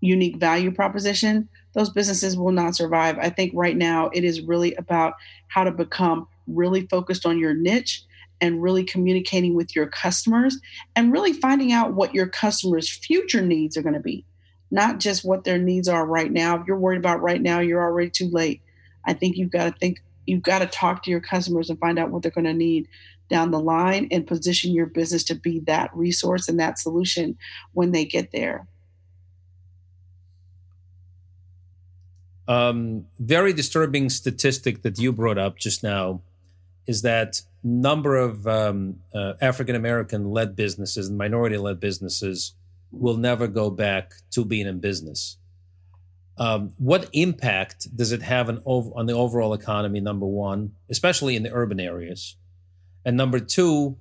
unique 0.00 0.36
value 0.36 0.70
proposition 0.70 1.48
those 1.74 1.90
businesses 1.90 2.36
will 2.36 2.52
not 2.52 2.74
survive 2.74 3.16
i 3.18 3.30
think 3.30 3.52
right 3.54 3.76
now 3.76 4.10
it 4.12 4.24
is 4.24 4.42
really 4.42 4.74
about 4.74 5.14
how 5.46 5.62
to 5.62 5.70
become 5.70 6.26
really 6.48 6.86
focused 6.88 7.24
on 7.24 7.38
your 7.38 7.54
niche 7.54 8.02
and 8.42 8.60
really 8.60 8.82
communicating 8.82 9.54
with 9.54 9.74
your 9.74 9.86
customers 9.86 10.58
and 10.96 11.12
really 11.12 11.32
finding 11.32 11.70
out 11.70 11.94
what 11.94 12.12
your 12.12 12.26
customers' 12.26 12.90
future 12.90 13.40
needs 13.40 13.76
are 13.76 13.82
going 13.82 13.94
to 13.94 14.00
be, 14.00 14.26
not 14.72 14.98
just 14.98 15.24
what 15.24 15.44
their 15.44 15.58
needs 15.58 15.88
are 15.88 16.04
right 16.04 16.32
now. 16.32 16.60
If 16.60 16.66
you're 16.66 16.76
worried 16.76 16.98
about 16.98 17.22
right 17.22 17.40
now, 17.40 17.60
you're 17.60 17.80
already 17.80 18.10
too 18.10 18.28
late. 18.28 18.60
I 19.06 19.12
think 19.12 19.36
you've 19.36 19.52
got 19.52 19.72
to 19.72 19.78
think, 19.78 20.02
you've 20.26 20.42
got 20.42 20.58
to 20.58 20.66
talk 20.66 21.04
to 21.04 21.10
your 21.10 21.20
customers 21.20 21.70
and 21.70 21.78
find 21.78 22.00
out 22.00 22.10
what 22.10 22.22
they're 22.22 22.32
going 22.32 22.44
to 22.44 22.52
need 22.52 22.88
down 23.30 23.52
the 23.52 23.60
line 23.60 24.08
and 24.10 24.26
position 24.26 24.72
your 24.72 24.86
business 24.86 25.22
to 25.24 25.36
be 25.36 25.60
that 25.60 25.94
resource 25.94 26.48
and 26.48 26.58
that 26.58 26.80
solution 26.80 27.38
when 27.74 27.92
they 27.92 28.04
get 28.04 28.32
there. 28.32 28.66
Um, 32.48 33.06
very 33.20 33.52
disturbing 33.52 34.10
statistic 34.10 34.82
that 34.82 34.98
you 34.98 35.12
brought 35.12 35.38
up 35.38 35.58
just 35.58 35.84
now 35.84 36.22
is 36.86 37.02
that 37.02 37.42
number 37.62 38.16
of 38.16 38.46
um, 38.46 38.96
uh, 39.14 39.34
African 39.40 39.76
American 39.76 40.30
led 40.30 40.56
businesses 40.56 41.08
and 41.08 41.16
minority 41.16 41.56
led 41.56 41.80
businesses 41.80 42.54
will 42.90 43.16
never 43.16 43.46
go 43.46 43.70
back 43.70 44.12
to 44.32 44.44
being 44.44 44.66
in 44.66 44.80
business. 44.80 45.38
Um, 46.38 46.72
what 46.78 47.08
impact 47.12 47.94
does 47.94 48.10
it 48.10 48.22
have 48.22 48.48
on, 48.48 48.58
on 48.58 49.06
the 49.06 49.12
overall 49.12 49.54
economy? 49.54 50.00
Number 50.00 50.26
one, 50.26 50.72
especially 50.90 51.36
in 51.36 51.42
the 51.42 51.52
urban 51.52 51.78
areas, 51.78 52.36
and 53.04 53.16
number 53.16 53.38
two, 53.38 53.96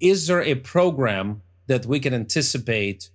is 0.00 0.26
there 0.26 0.42
a 0.42 0.54
program 0.54 1.42
that 1.66 1.86
we 1.86 2.00
can 2.00 2.14
anticipate 2.14 3.10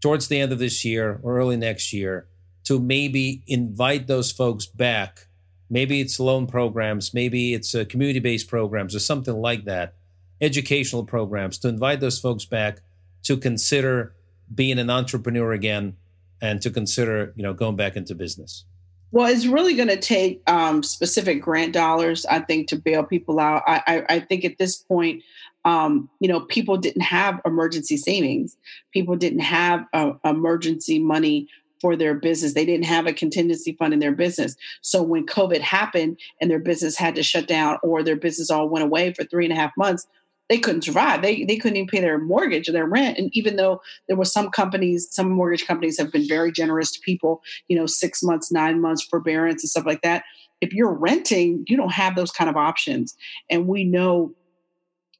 towards 0.00 0.28
the 0.28 0.40
end 0.40 0.52
of 0.52 0.58
this 0.58 0.84
year 0.84 1.20
or 1.22 1.38
early 1.38 1.56
next 1.56 1.92
year 1.92 2.26
to 2.64 2.78
maybe 2.78 3.42
invite 3.46 4.06
those 4.06 4.30
folks 4.32 4.66
back? 4.66 5.28
Maybe 5.68 6.00
it's 6.00 6.20
loan 6.20 6.46
programs, 6.46 7.12
maybe 7.12 7.54
it's 7.54 7.74
uh, 7.74 7.84
community 7.88 8.20
based 8.20 8.48
programs 8.48 8.94
or 8.94 9.00
something 9.00 9.34
like 9.34 9.64
that, 9.64 9.94
educational 10.40 11.04
programs 11.04 11.58
to 11.58 11.68
invite 11.68 12.00
those 12.00 12.18
folks 12.18 12.44
back 12.44 12.80
to 13.24 13.36
consider 13.36 14.14
being 14.54 14.78
an 14.78 14.90
entrepreneur 14.90 15.52
again 15.52 15.96
and 16.40 16.62
to 16.62 16.70
consider 16.70 17.32
you 17.36 17.42
know 17.42 17.52
going 17.52 17.76
back 17.76 17.96
into 17.96 18.14
business. 18.14 18.64
Well, 19.12 19.32
it's 19.32 19.46
really 19.46 19.74
going 19.74 19.88
to 19.88 19.96
take 19.96 20.42
um, 20.46 20.82
specific 20.82 21.40
grant 21.40 21.72
dollars, 21.72 22.26
I 22.26 22.40
think, 22.40 22.68
to 22.68 22.76
bail 22.76 23.04
people 23.04 23.38
out. 23.38 23.62
I, 23.66 23.82
I, 23.86 24.16
I 24.16 24.20
think 24.20 24.44
at 24.44 24.58
this 24.58 24.76
point, 24.76 25.22
um, 25.64 26.10
you 26.20 26.28
know, 26.28 26.40
people 26.40 26.76
didn't 26.76 27.02
have 27.02 27.40
emergency 27.46 27.96
savings. 27.96 28.56
People 28.92 29.16
didn't 29.16 29.40
have 29.40 29.86
uh, 29.92 30.12
emergency 30.24 30.98
money 30.98 31.48
for 31.80 31.96
their 31.96 32.14
business. 32.14 32.54
They 32.54 32.66
didn't 32.66 32.86
have 32.86 33.06
a 33.06 33.12
contingency 33.12 33.72
fund 33.78 33.92
in 33.92 34.00
their 34.00 34.12
business. 34.12 34.56
So 34.82 35.02
when 35.02 35.26
COVID 35.26 35.60
happened 35.60 36.18
and 36.40 36.50
their 36.50 36.58
business 36.58 36.96
had 36.96 37.14
to 37.16 37.22
shut 37.22 37.46
down 37.46 37.78
or 37.82 38.02
their 38.02 38.16
business 38.16 38.50
all 38.50 38.68
went 38.68 38.84
away 38.84 39.12
for 39.12 39.24
three 39.24 39.44
and 39.44 39.52
a 39.52 39.56
half 39.56 39.72
months, 39.76 40.06
they 40.48 40.58
couldn't 40.58 40.82
survive. 40.82 41.22
They 41.22 41.44
they 41.44 41.56
couldn't 41.56 41.76
even 41.76 41.88
pay 41.88 42.00
their 42.00 42.18
mortgage 42.18 42.68
or 42.68 42.72
their 42.72 42.86
rent. 42.86 43.18
And 43.18 43.30
even 43.32 43.56
though 43.56 43.80
there 44.06 44.16
were 44.16 44.24
some 44.24 44.50
companies, 44.50 45.08
some 45.10 45.30
mortgage 45.30 45.66
companies 45.66 45.98
have 45.98 46.12
been 46.12 46.28
very 46.28 46.52
generous 46.52 46.92
to 46.92 47.00
people, 47.00 47.42
you 47.68 47.76
know, 47.76 47.86
six 47.86 48.22
months, 48.22 48.52
nine 48.52 48.80
months 48.80 49.02
forbearance 49.02 49.62
and 49.62 49.70
stuff 49.70 49.86
like 49.86 50.02
that. 50.02 50.22
If 50.60 50.72
you're 50.72 50.92
renting, 50.92 51.64
you 51.66 51.76
don't 51.76 51.92
have 51.92 52.14
those 52.16 52.30
kind 52.30 52.48
of 52.48 52.56
options. 52.56 53.16
And 53.50 53.66
we 53.66 53.84
know 53.84 54.34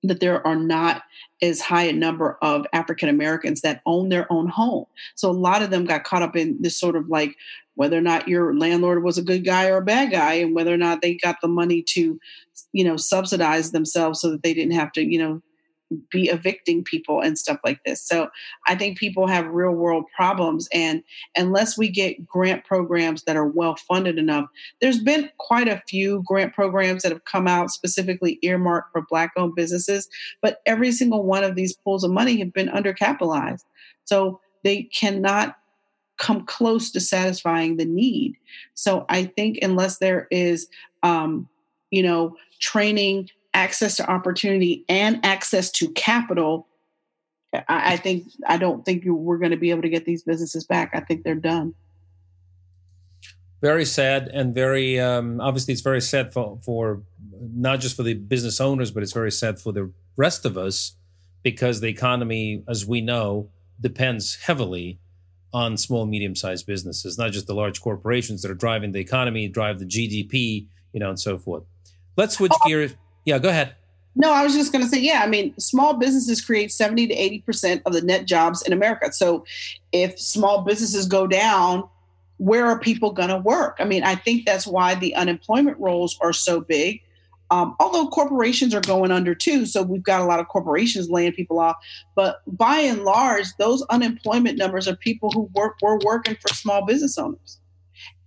that 0.08 0.20
there 0.20 0.46
are 0.46 0.56
not 0.56 1.02
as 1.42 1.60
high 1.60 1.84
a 1.84 1.92
number 1.92 2.38
of 2.42 2.66
African 2.72 3.08
Americans 3.08 3.60
that 3.60 3.82
own 3.86 4.08
their 4.08 4.30
own 4.32 4.48
home. 4.48 4.86
So 5.14 5.30
a 5.30 5.32
lot 5.32 5.62
of 5.62 5.70
them 5.70 5.84
got 5.84 6.04
caught 6.04 6.22
up 6.22 6.36
in 6.36 6.56
this 6.60 6.78
sort 6.78 6.96
of 6.96 7.08
like 7.08 7.36
whether 7.74 7.96
or 7.96 8.02
not 8.02 8.26
your 8.26 8.54
landlord 8.54 9.02
was 9.02 9.18
a 9.18 9.22
good 9.22 9.44
guy 9.44 9.68
or 9.68 9.78
a 9.78 9.84
bad 9.84 10.10
guy 10.10 10.34
and 10.34 10.54
whether 10.54 10.72
or 10.72 10.78
not 10.78 11.02
they 11.02 11.14
got 11.14 11.36
the 11.42 11.48
money 11.48 11.82
to 11.82 12.18
you 12.72 12.84
know 12.84 12.96
subsidize 12.96 13.70
themselves 13.70 14.20
so 14.20 14.30
that 14.30 14.42
they 14.42 14.54
didn't 14.54 14.72
have 14.74 14.92
to 14.92 15.02
you 15.02 15.18
know 15.18 15.42
be 16.10 16.28
evicting 16.28 16.82
people 16.82 17.20
and 17.20 17.38
stuff 17.38 17.58
like 17.64 17.82
this. 17.84 18.02
So 18.02 18.28
I 18.66 18.74
think 18.74 18.98
people 18.98 19.26
have 19.26 19.46
real 19.46 19.72
world 19.72 20.04
problems. 20.14 20.68
And 20.72 21.02
unless 21.36 21.78
we 21.78 21.88
get 21.88 22.26
grant 22.26 22.64
programs 22.64 23.22
that 23.24 23.36
are 23.36 23.46
well 23.46 23.76
funded 23.76 24.18
enough, 24.18 24.46
there's 24.80 25.00
been 25.00 25.30
quite 25.38 25.68
a 25.68 25.82
few 25.88 26.22
grant 26.26 26.54
programs 26.54 27.02
that 27.02 27.12
have 27.12 27.24
come 27.24 27.46
out 27.46 27.70
specifically 27.70 28.38
earmarked 28.42 28.92
for 28.92 29.02
Black 29.02 29.32
owned 29.36 29.54
businesses, 29.54 30.08
but 30.42 30.60
every 30.66 30.90
single 30.90 31.22
one 31.22 31.44
of 31.44 31.54
these 31.54 31.74
pools 31.76 32.02
of 32.02 32.10
money 32.10 32.38
have 32.38 32.52
been 32.52 32.68
undercapitalized. 32.68 33.64
So 34.04 34.40
they 34.64 34.84
cannot 34.84 35.56
come 36.18 36.44
close 36.46 36.90
to 36.90 37.00
satisfying 37.00 37.76
the 37.76 37.84
need. 37.84 38.36
So 38.74 39.04
I 39.08 39.24
think 39.24 39.58
unless 39.62 39.98
there 39.98 40.26
is, 40.30 40.68
um, 41.02 41.48
you 41.90 42.02
know, 42.02 42.36
training 42.58 43.30
access 43.56 43.96
to 43.96 44.08
opportunity 44.08 44.84
and 44.88 45.18
access 45.24 45.70
to 45.70 45.88
capital, 45.92 46.68
I, 47.52 47.94
I 47.94 47.96
think 47.96 48.24
I 48.46 48.58
don't 48.58 48.84
think 48.84 49.04
we're 49.06 49.38
going 49.38 49.50
to 49.50 49.56
be 49.56 49.70
able 49.70 49.82
to 49.82 49.88
get 49.88 50.04
these 50.04 50.22
businesses 50.22 50.64
back. 50.64 50.90
I 50.92 51.00
think 51.00 51.24
they're 51.24 51.34
done. 51.34 51.74
Very 53.62 53.86
sad 53.86 54.28
and 54.28 54.54
very 54.54 55.00
um, 55.00 55.40
obviously 55.40 55.72
it's 55.72 55.80
very 55.80 56.02
sad 56.02 56.32
for 56.32 56.58
for 56.62 57.02
not 57.40 57.80
just 57.80 57.96
for 57.96 58.02
the 58.02 58.14
business 58.14 58.60
owners, 58.60 58.90
but 58.90 59.02
it's 59.02 59.12
very 59.14 59.32
sad 59.32 59.58
for 59.58 59.72
the 59.72 59.90
rest 60.16 60.44
of 60.44 60.58
us 60.58 60.96
because 61.42 61.80
the 61.80 61.88
economy, 61.88 62.62
as 62.68 62.84
we 62.84 63.00
know, 63.00 63.48
depends 63.80 64.36
heavily 64.36 65.00
on 65.54 65.78
small 65.78 66.04
medium 66.04 66.36
sized 66.36 66.66
businesses, 66.66 67.16
not 67.16 67.32
just 67.32 67.46
the 67.46 67.54
large 67.54 67.80
corporations 67.80 68.42
that 68.42 68.50
are 68.50 68.54
driving 68.54 68.92
the 68.92 69.00
economy, 69.00 69.48
drive 69.48 69.78
the 69.78 69.86
GDP, 69.86 70.66
you 70.92 71.00
know, 71.00 71.08
and 71.08 71.18
so 71.18 71.38
forth. 71.38 71.64
Let's 72.16 72.34
switch 72.36 72.52
oh, 72.54 72.68
gears. 72.68 72.94
Yeah, 73.26 73.38
go 73.38 73.50
ahead. 73.50 73.74
No, 74.14 74.32
I 74.32 74.42
was 74.42 74.54
just 74.54 74.72
going 74.72 74.82
to 74.82 74.88
say, 74.88 74.98
yeah, 74.98 75.20
I 75.22 75.26
mean, 75.26 75.52
small 75.58 75.94
businesses 75.94 76.40
create 76.40 76.72
70 76.72 77.08
to 77.08 77.14
80% 77.14 77.82
of 77.84 77.92
the 77.92 78.00
net 78.00 78.24
jobs 78.24 78.62
in 78.62 78.72
America. 78.72 79.12
So 79.12 79.44
if 79.92 80.18
small 80.18 80.62
businesses 80.62 81.06
go 81.06 81.26
down, 81.26 81.86
where 82.38 82.64
are 82.64 82.78
people 82.78 83.12
going 83.12 83.28
to 83.28 83.36
work? 83.36 83.76
I 83.78 83.84
mean, 83.84 84.04
I 84.04 84.14
think 84.14 84.46
that's 84.46 84.66
why 84.66 84.94
the 84.94 85.14
unemployment 85.14 85.78
rolls 85.78 86.18
are 86.22 86.32
so 86.32 86.60
big. 86.62 87.02
Um, 87.50 87.76
although 87.78 88.08
corporations 88.08 88.74
are 88.74 88.80
going 88.80 89.10
under 89.10 89.34
too, 89.34 89.66
so 89.66 89.82
we've 89.82 90.02
got 90.02 90.20
a 90.20 90.24
lot 90.24 90.40
of 90.40 90.48
corporations 90.48 91.10
laying 91.10 91.32
people 91.32 91.60
off. 91.60 91.76
But 92.14 92.40
by 92.46 92.78
and 92.78 93.04
large, 93.04 93.46
those 93.58 93.82
unemployment 93.82 94.58
numbers 94.58 94.88
are 94.88 94.96
people 94.96 95.30
who 95.30 95.42
work 95.54 95.76
were 95.80 95.98
working 96.04 96.36
for 96.40 96.52
small 96.54 96.84
business 96.84 97.16
owners, 97.16 97.60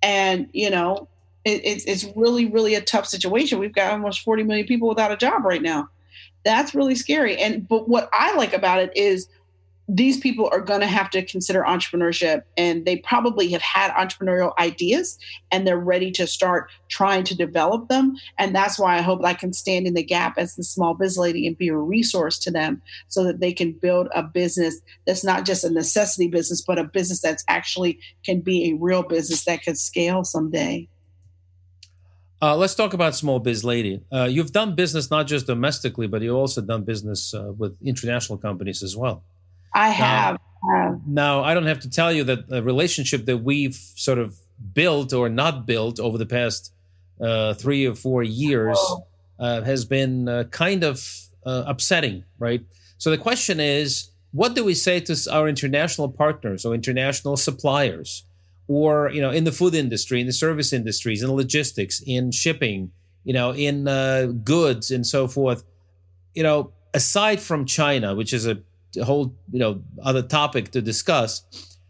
and 0.02 0.48
you 0.54 0.70
know 0.70 1.10
it, 1.46 1.62
it's, 1.64 1.86
it's 1.86 2.06
really, 2.16 2.46
really 2.46 2.76
a 2.76 2.82
tough 2.82 3.06
situation. 3.06 3.60
We've 3.60 3.74
got 3.74 3.92
almost 3.92 4.22
40 4.22 4.44
million 4.44 4.68
people 4.68 4.90
without 4.90 5.12
a 5.12 5.18
job 5.18 5.44
right 5.46 5.62
now. 5.62 5.90
That's 6.44 6.74
really 6.74 6.96
scary. 6.96 7.38
And 7.38 7.68
but 7.68 7.90
what 7.90 8.10
I 8.14 8.36
like 8.36 8.54
about 8.54 8.80
it 8.82 8.96
is 8.96 9.28
these 9.92 10.20
people 10.20 10.48
are 10.52 10.62
going 10.62 10.82
to 10.82 10.88
have 10.88 11.10
to 11.10 11.26
consider 11.26 11.64
entrepreneurship 11.64 12.44
and 12.56 12.86
they 12.86 12.98
probably 12.98 13.50
have 13.50 13.62
had 13.62 13.92
entrepreneurial 13.94 14.56
ideas 14.60 15.18
and 15.52 15.66
they're 15.66 15.80
ready 15.80 16.12
to 16.12 16.28
start 16.28 16.70
trying 16.90 17.24
to 17.24 17.36
develop 17.36 17.90
them 17.90 18.16
and 18.38 18.56
that's 18.56 18.78
why 18.78 18.98
i 18.98 19.02
hope 19.02 19.20
i 19.26 19.34
can 19.34 19.52
stand 19.52 19.88
in 19.88 19.96
the 19.96 20.04
gap 20.04 20.38
as 20.38 20.56
the 20.56 20.64
small 20.64 20.94
biz 20.94 21.18
lady 21.18 21.48
and 21.48 21.58
be 21.58 21.70
a 21.70 21.76
resource 21.76 22.38
to 22.38 22.52
them 22.52 22.80
so 23.08 23.24
that 23.24 23.40
they 23.40 23.52
can 23.52 23.72
build 23.72 24.08
a 24.14 24.22
business 24.22 24.80
that's 25.08 25.24
not 25.24 25.44
just 25.44 25.64
a 25.64 25.70
necessity 25.72 26.28
business 26.28 26.62
but 26.62 26.78
a 26.78 26.84
business 26.84 27.20
that's 27.20 27.44
actually 27.48 28.00
can 28.24 28.42
be 28.42 28.70
a 28.70 28.76
real 28.76 29.02
business 29.02 29.44
that 29.46 29.64
could 29.64 29.78
scale 29.78 30.24
someday 30.24 30.88
uh, 32.42 32.56
let's 32.56 32.76
talk 32.76 32.94
about 32.94 33.16
Small 33.16 33.40
Biz 33.40 33.64
Lady. 33.64 34.02
Uh, 34.12 34.28
you've 34.30 34.52
done 34.52 34.76
business 34.76 35.12
not 35.12 35.28
just 35.28 35.48
domestically, 35.48 36.08
but 36.08 36.22
you've 36.22 36.36
also 36.36 36.62
done 36.62 36.84
business 36.84 37.34
uh, 37.34 37.52
with 37.58 37.78
international 37.82 38.38
companies 38.38 38.82
as 38.82 38.96
well. 38.96 39.24
I 39.74 39.90
have. 39.90 40.40
Now, 40.64 41.02
now, 41.06 41.44
I 41.44 41.54
don't 41.54 41.66
have 41.66 41.80
to 41.82 41.90
tell 41.90 42.12
you 42.12 42.24
that 42.26 42.48
the 42.48 42.64
relationship 42.64 43.26
that 43.26 43.38
we've 43.38 43.76
sort 43.76 44.18
of 44.18 44.36
built 44.74 45.14
or 45.14 45.30
not 45.30 45.66
built 45.66 46.00
over 46.00 46.18
the 46.18 46.26
past 46.26 46.74
uh, 47.22 47.54
three 47.54 47.86
or 47.86 47.96
four 47.96 48.24
years 48.24 48.78
oh. 48.80 49.06
uh, 49.40 49.62
has 49.62 49.86
been 49.86 50.28
uh, 50.28 50.44
kind 50.52 50.84
of 50.84 51.06
upsetting, 51.46 52.24
right? 52.38 52.62
So 53.00 53.10
the 53.10 53.18
question 53.18 53.60
is, 53.60 54.12
what 54.32 54.54
do 54.54 54.64
we 54.64 54.76
say 54.76 55.00
to 55.00 55.18
our 55.32 55.48
international 55.48 56.10
partners 56.10 56.66
or 56.66 56.76
international 56.76 57.38
suppliers? 57.38 58.24
Or 58.70 59.10
you 59.10 59.20
know 59.20 59.32
in 59.32 59.44
the 59.44 59.52
food 59.52 59.74
industry 59.74 60.22
in 60.22 60.28
the 60.28 60.32
service 60.32 60.72
industries 60.72 61.22
in 61.24 61.32
logistics 61.34 62.02
in 62.06 62.32
shipping 62.32 62.92
you 63.26 63.34
know 63.34 63.52
in 63.52 63.88
uh, 63.88 64.28
goods 64.44 64.92
and 64.92 65.06
so 65.06 65.28
forth 65.28 65.64
you 66.34 66.44
know 66.44 66.72
aside 66.94 67.42
from 67.42 67.66
china 67.66 68.16
which 68.16 68.32
is 68.32 68.48
a, 68.48 68.58
whole 69.04 69.36
you 69.52 69.60
know 69.60 69.82
other 70.04 70.22
topic 70.22 70.72
to 70.72 70.82
discuss 70.82 71.44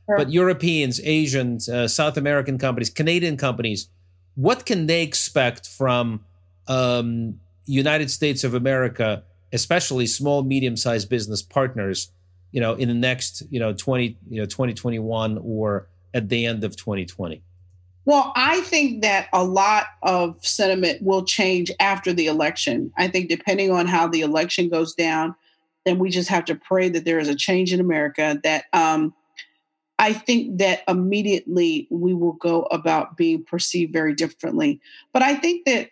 sure. 0.05 0.17
but 0.17 0.31
europeans 0.31 0.99
asians 1.03 1.69
uh, 1.69 1.87
south 1.87 2.17
american 2.17 2.57
companies 2.57 2.89
canadian 2.89 3.37
companies 3.37 3.89
what 4.35 4.65
can 4.65 4.87
they 4.87 5.03
expect 5.03 5.67
from 5.67 6.23
um, 6.67 7.39
united 7.65 8.09
states 8.09 8.43
of 8.43 8.53
america 8.53 9.23
especially 9.51 10.05
small 10.05 10.43
medium 10.43 10.77
sized 10.77 11.09
business 11.09 11.41
partners 11.41 12.11
you 12.51 12.61
know 12.61 12.73
in 12.73 12.87
the 12.87 12.93
next 12.93 13.43
you 13.49 13.59
know 13.59 13.73
20 13.73 14.17
you 14.29 14.39
know 14.39 14.45
2021 14.45 15.39
or 15.43 15.87
at 16.13 16.29
the 16.29 16.45
end 16.45 16.63
of 16.63 16.75
2020? 16.75 17.43
Well, 18.05 18.31
I 18.35 18.61
think 18.61 19.03
that 19.03 19.27
a 19.33 19.43
lot 19.43 19.85
of 20.01 20.43
sentiment 20.43 21.01
will 21.03 21.23
change 21.23 21.71
after 21.79 22.11
the 22.11 22.25
election. 22.25 22.91
I 22.97 23.07
think 23.07 23.29
depending 23.29 23.71
on 23.71 23.85
how 23.85 24.07
the 24.07 24.21
election 24.21 24.67
goes 24.69 24.95
down, 24.95 25.35
then 25.85 25.99
we 25.99 26.09
just 26.09 26.29
have 26.29 26.45
to 26.45 26.55
pray 26.55 26.89
that 26.89 27.05
there 27.05 27.19
is 27.19 27.27
a 27.27 27.35
change 27.35 27.71
in 27.71 27.79
America. 27.79 28.39
That 28.43 28.65
um, 28.73 29.13
I 29.99 30.13
think 30.13 30.57
that 30.59 30.81
immediately 30.87 31.87
we 31.91 32.13
will 32.13 32.33
go 32.33 32.63
about 32.71 33.17
being 33.17 33.43
perceived 33.43 33.93
very 33.93 34.15
differently. 34.15 34.81
But 35.13 35.21
I 35.21 35.35
think 35.35 35.65
that 35.65 35.91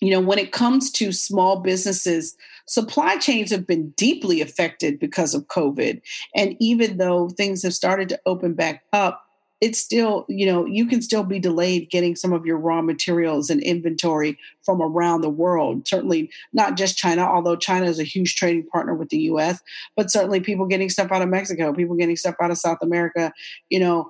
you 0.00 0.10
know 0.10 0.20
when 0.20 0.38
it 0.38 0.52
comes 0.52 0.90
to 0.92 1.12
small 1.12 1.60
businesses 1.60 2.36
supply 2.68 3.16
chains 3.16 3.50
have 3.50 3.66
been 3.66 3.90
deeply 3.90 4.40
affected 4.40 4.98
because 4.98 5.34
of 5.34 5.46
covid 5.48 6.00
and 6.34 6.56
even 6.60 6.98
though 6.98 7.28
things 7.28 7.62
have 7.62 7.74
started 7.74 8.08
to 8.08 8.20
open 8.26 8.54
back 8.54 8.84
up 8.92 9.24
it's 9.60 9.78
still, 9.78 10.24
you 10.28 10.46
know, 10.46 10.64
you 10.66 10.86
can 10.86 11.02
still 11.02 11.24
be 11.24 11.40
delayed 11.40 11.90
getting 11.90 12.14
some 12.14 12.32
of 12.32 12.46
your 12.46 12.56
raw 12.56 12.80
materials 12.80 13.50
and 13.50 13.60
inventory 13.62 14.38
from 14.62 14.80
around 14.80 15.20
the 15.20 15.28
world. 15.28 15.86
Certainly 15.88 16.30
not 16.52 16.76
just 16.76 16.96
China, 16.96 17.22
although 17.22 17.56
China 17.56 17.86
is 17.86 17.98
a 17.98 18.04
huge 18.04 18.36
trading 18.36 18.66
partner 18.66 18.94
with 18.94 19.08
the 19.08 19.18
US, 19.22 19.60
but 19.96 20.10
certainly 20.10 20.40
people 20.40 20.66
getting 20.66 20.88
stuff 20.88 21.10
out 21.10 21.22
of 21.22 21.28
Mexico, 21.28 21.72
people 21.72 21.96
getting 21.96 22.16
stuff 22.16 22.36
out 22.40 22.50
of 22.50 22.58
South 22.58 22.78
America, 22.82 23.32
you 23.68 23.80
know, 23.80 24.08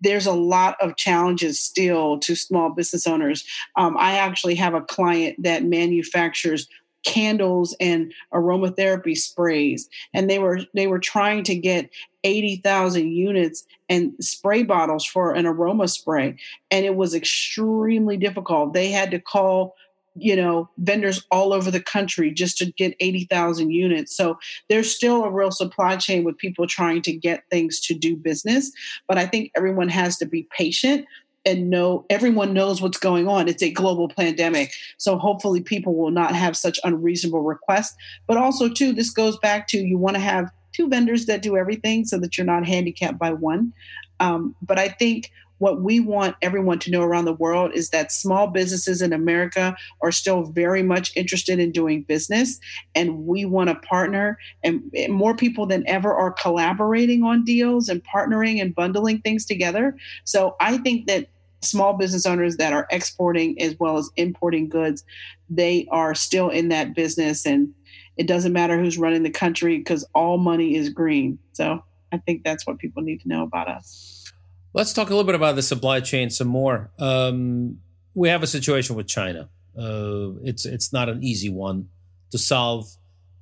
there's 0.00 0.26
a 0.26 0.32
lot 0.32 0.76
of 0.80 0.96
challenges 0.96 1.60
still 1.60 2.18
to 2.20 2.34
small 2.34 2.70
business 2.70 3.06
owners. 3.06 3.44
Um, 3.76 3.94
I 3.98 4.14
actually 4.14 4.54
have 4.54 4.72
a 4.72 4.80
client 4.80 5.42
that 5.42 5.64
manufactures 5.64 6.66
candles 7.04 7.76
and 7.80 8.12
aromatherapy 8.32 9.16
sprays. 9.16 9.88
And 10.12 10.28
they 10.28 10.38
were 10.38 10.60
they 10.74 10.86
were 10.86 10.98
trying 10.98 11.44
to 11.44 11.54
get 11.54 11.90
80,000 12.24 13.12
units 13.12 13.64
and 13.88 14.12
spray 14.20 14.62
bottles 14.62 15.04
for 15.04 15.32
an 15.32 15.46
aroma 15.46 15.88
spray. 15.88 16.36
And 16.70 16.84
it 16.84 16.96
was 16.96 17.14
extremely 17.14 18.16
difficult. 18.16 18.72
They 18.72 18.90
had 18.90 19.10
to 19.12 19.20
call 19.20 19.76
you 20.16 20.36
know 20.36 20.70
vendors 20.78 21.26
all 21.32 21.52
over 21.52 21.72
the 21.72 21.82
country 21.82 22.30
just 22.30 22.56
to 22.58 22.66
get 22.72 22.94
80,000 23.00 23.70
units. 23.70 24.16
So 24.16 24.38
there's 24.68 24.94
still 24.94 25.24
a 25.24 25.30
real 25.30 25.50
supply 25.50 25.96
chain 25.96 26.24
with 26.24 26.38
people 26.38 26.66
trying 26.66 27.02
to 27.02 27.12
get 27.12 27.44
things 27.50 27.80
to 27.80 27.94
do 27.94 28.16
business. 28.16 28.70
But 29.08 29.18
i 29.18 29.26
think 29.26 29.50
everyone 29.56 29.88
has 29.88 30.16
to 30.18 30.26
be 30.26 30.48
patient 30.56 31.06
and 31.44 31.70
know 31.70 32.06
everyone 32.10 32.52
knows 32.52 32.80
what's 32.80 32.98
going 32.98 33.28
on. 33.28 33.48
It's 33.48 33.62
a 33.62 33.70
global 33.70 34.08
pandemic. 34.08 34.72
So 34.96 35.18
hopefully 35.18 35.60
people 35.60 35.94
will 35.94 36.10
not 36.10 36.34
have 36.34 36.56
such 36.56 36.78
unreasonable 36.84 37.42
requests. 37.42 37.94
But 38.26 38.36
also, 38.36 38.68
too, 38.68 38.92
this 38.92 39.10
goes 39.10 39.38
back 39.38 39.68
to 39.68 39.78
you 39.78 39.98
want 39.98 40.16
to 40.16 40.20
have 40.20 40.50
two 40.72 40.88
vendors 40.88 41.26
that 41.26 41.42
do 41.42 41.56
everything 41.56 42.04
so 42.04 42.18
that 42.18 42.36
you're 42.36 42.46
not 42.46 42.66
handicapped 42.66 43.18
by 43.18 43.32
one. 43.32 43.72
Um, 44.20 44.54
but 44.62 44.78
I 44.78 44.88
think 44.88 45.30
what 45.58 45.80
we 45.80 46.00
want 46.00 46.36
everyone 46.42 46.78
to 46.80 46.90
know 46.90 47.02
around 47.02 47.24
the 47.24 47.32
world 47.32 47.72
is 47.74 47.90
that 47.90 48.12
small 48.12 48.48
businesses 48.48 49.00
in 49.00 49.12
America 49.12 49.76
are 50.02 50.12
still 50.12 50.42
very 50.42 50.82
much 50.82 51.12
interested 51.16 51.58
in 51.58 51.70
doing 51.70 52.02
business, 52.02 52.60
and 52.94 53.24
we 53.26 53.44
want 53.44 53.70
to 53.70 53.76
partner. 53.76 54.36
And 54.62 54.82
more 55.08 55.36
people 55.36 55.66
than 55.66 55.86
ever 55.88 56.12
are 56.12 56.32
collaborating 56.32 57.22
on 57.22 57.44
deals 57.44 57.88
and 57.88 58.02
partnering 58.04 58.60
and 58.60 58.74
bundling 58.74 59.20
things 59.20 59.46
together. 59.46 59.96
So 60.24 60.56
I 60.60 60.78
think 60.78 61.06
that 61.06 61.28
small 61.64 61.94
business 61.94 62.26
owners 62.26 62.56
that 62.56 62.72
are 62.72 62.86
exporting 62.90 63.60
as 63.60 63.76
well 63.78 63.96
as 63.96 64.10
importing 64.16 64.68
goods, 64.68 65.04
they 65.48 65.86
are 65.90 66.14
still 66.14 66.48
in 66.48 66.68
that 66.68 66.94
business. 66.94 67.46
And 67.46 67.72
it 68.16 68.26
doesn't 68.26 68.52
matter 68.52 68.78
who's 68.78 68.98
running 68.98 69.22
the 69.22 69.30
country 69.30 69.78
because 69.78 70.06
all 70.14 70.38
money 70.38 70.76
is 70.76 70.88
green. 70.88 71.38
So 71.52 71.82
I 72.12 72.18
think 72.18 72.44
that's 72.44 72.66
what 72.66 72.78
people 72.78 73.02
need 73.02 73.20
to 73.22 73.28
know 73.28 73.42
about 73.42 73.68
us. 73.68 74.32
Let's 74.72 74.92
talk 74.92 75.08
a 75.08 75.10
little 75.10 75.24
bit 75.24 75.36
about 75.36 75.56
the 75.56 75.62
supply 75.62 76.00
chain 76.00 76.30
some 76.30 76.48
more. 76.48 76.90
Um, 76.98 77.78
we 78.14 78.28
have 78.28 78.42
a 78.42 78.46
situation 78.46 78.96
with 78.96 79.06
China. 79.06 79.48
Uh, 79.76 80.38
it's 80.42 80.64
it's 80.64 80.92
not 80.92 81.08
an 81.08 81.22
easy 81.22 81.48
one 81.48 81.88
to 82.30 82.38
solve. 82.38 82.88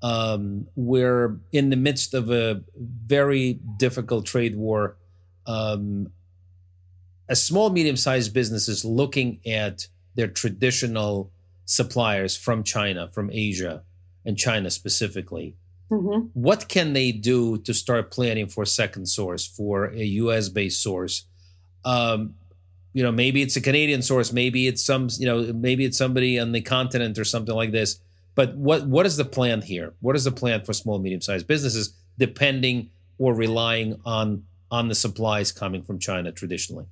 Um, 0.03 0.67
we're 0.75 1.39
in 1.53 1.71
the 1.71 1.77
midst 1.77 2.13
of 2.15 2.31
a 2.31 2.63
very 2.77 3.61
difficult 3.77 4.27
trade 4.27 4.57
war. 4.57 4.97
Um, 5.47 6.11
as 7.29 7.43
small, 7.43 7.71
medium 7.71 7.97
sized 7.97 8.35
businesses 8.35 8.85
looking 8.85 9.41
at 9.47 9.87
their 10.15 10.29
traditional 10.29 11.31
suppliers 11.65 12.37
from 12.37 12.63
China, 12.63 13.09
from 13.09 13.31
Asia, 13.33 13.83
and 14.25 14.37
China 14.37 14.71
specifically, 14.71 15.57
mm-hmm. 15.91 16.27
what 16.35 16.69
can 16.69 16.93
they 16.93 17.13
do 17.13 17.59
to 17.59 17.73
start 17.73 18.11
planning 18.11 18.47
for 18.47 18.63
a 18.63 18.67
second 18.67 19.07
source, 19.07 19.47
for 19.47 19.87
a 19.87 20.05
US 20.05 20.49
based 20.49 20.83
source? 20.83 21.27
Um, 21.85 22.35
you 22.93 23.03
know, 23.03 23.13
maybe 23.13 23.41
it's 23.43 23.57
a 23.57 23.61
Canadian 23.61 24.03
source, 24.03 24.33
maybe 24.33 24.67
it's 24.67 24.85
some, 24.85 25.09
you 25.19 25.27
know, 25.27 25.53
maybe 25.53 25.85
it's 25.85 25.97
somebody 25.97 26.39
on 26.39 26.53
the 26.53 26.61
continent 26.61 27.19
or 27.19 27.25
something 27.25 27.55
like 27.55 27.73
this. 27.73 28.01
But 28.35 28.55
what 28.57 28.87
what 28.87 29.07
is 29.07 29.17
the 29.17 29.25
plan 29.25 29.63
here? 29.63 29.95
What 30.01 30.17
is 30.17 30.25
the 30.25 30.33
plan 30.33 30.65
for 30.65 30.73
small, 30.73 30.99
medium 30.99 31.21
sized 31.21 31.47
businesses, 31.47 31.95
depending 32.19 32.91
or 33.19 33.35
relying 33.35 34.01
on 34.05 34.45
on 34.71 34.89
the 34.89 34.95
supplies 34.95 35.53
coming 35.53 35.83
from 35.83 35.99
China 35.99 36.33
traditionally? 36.33 36.87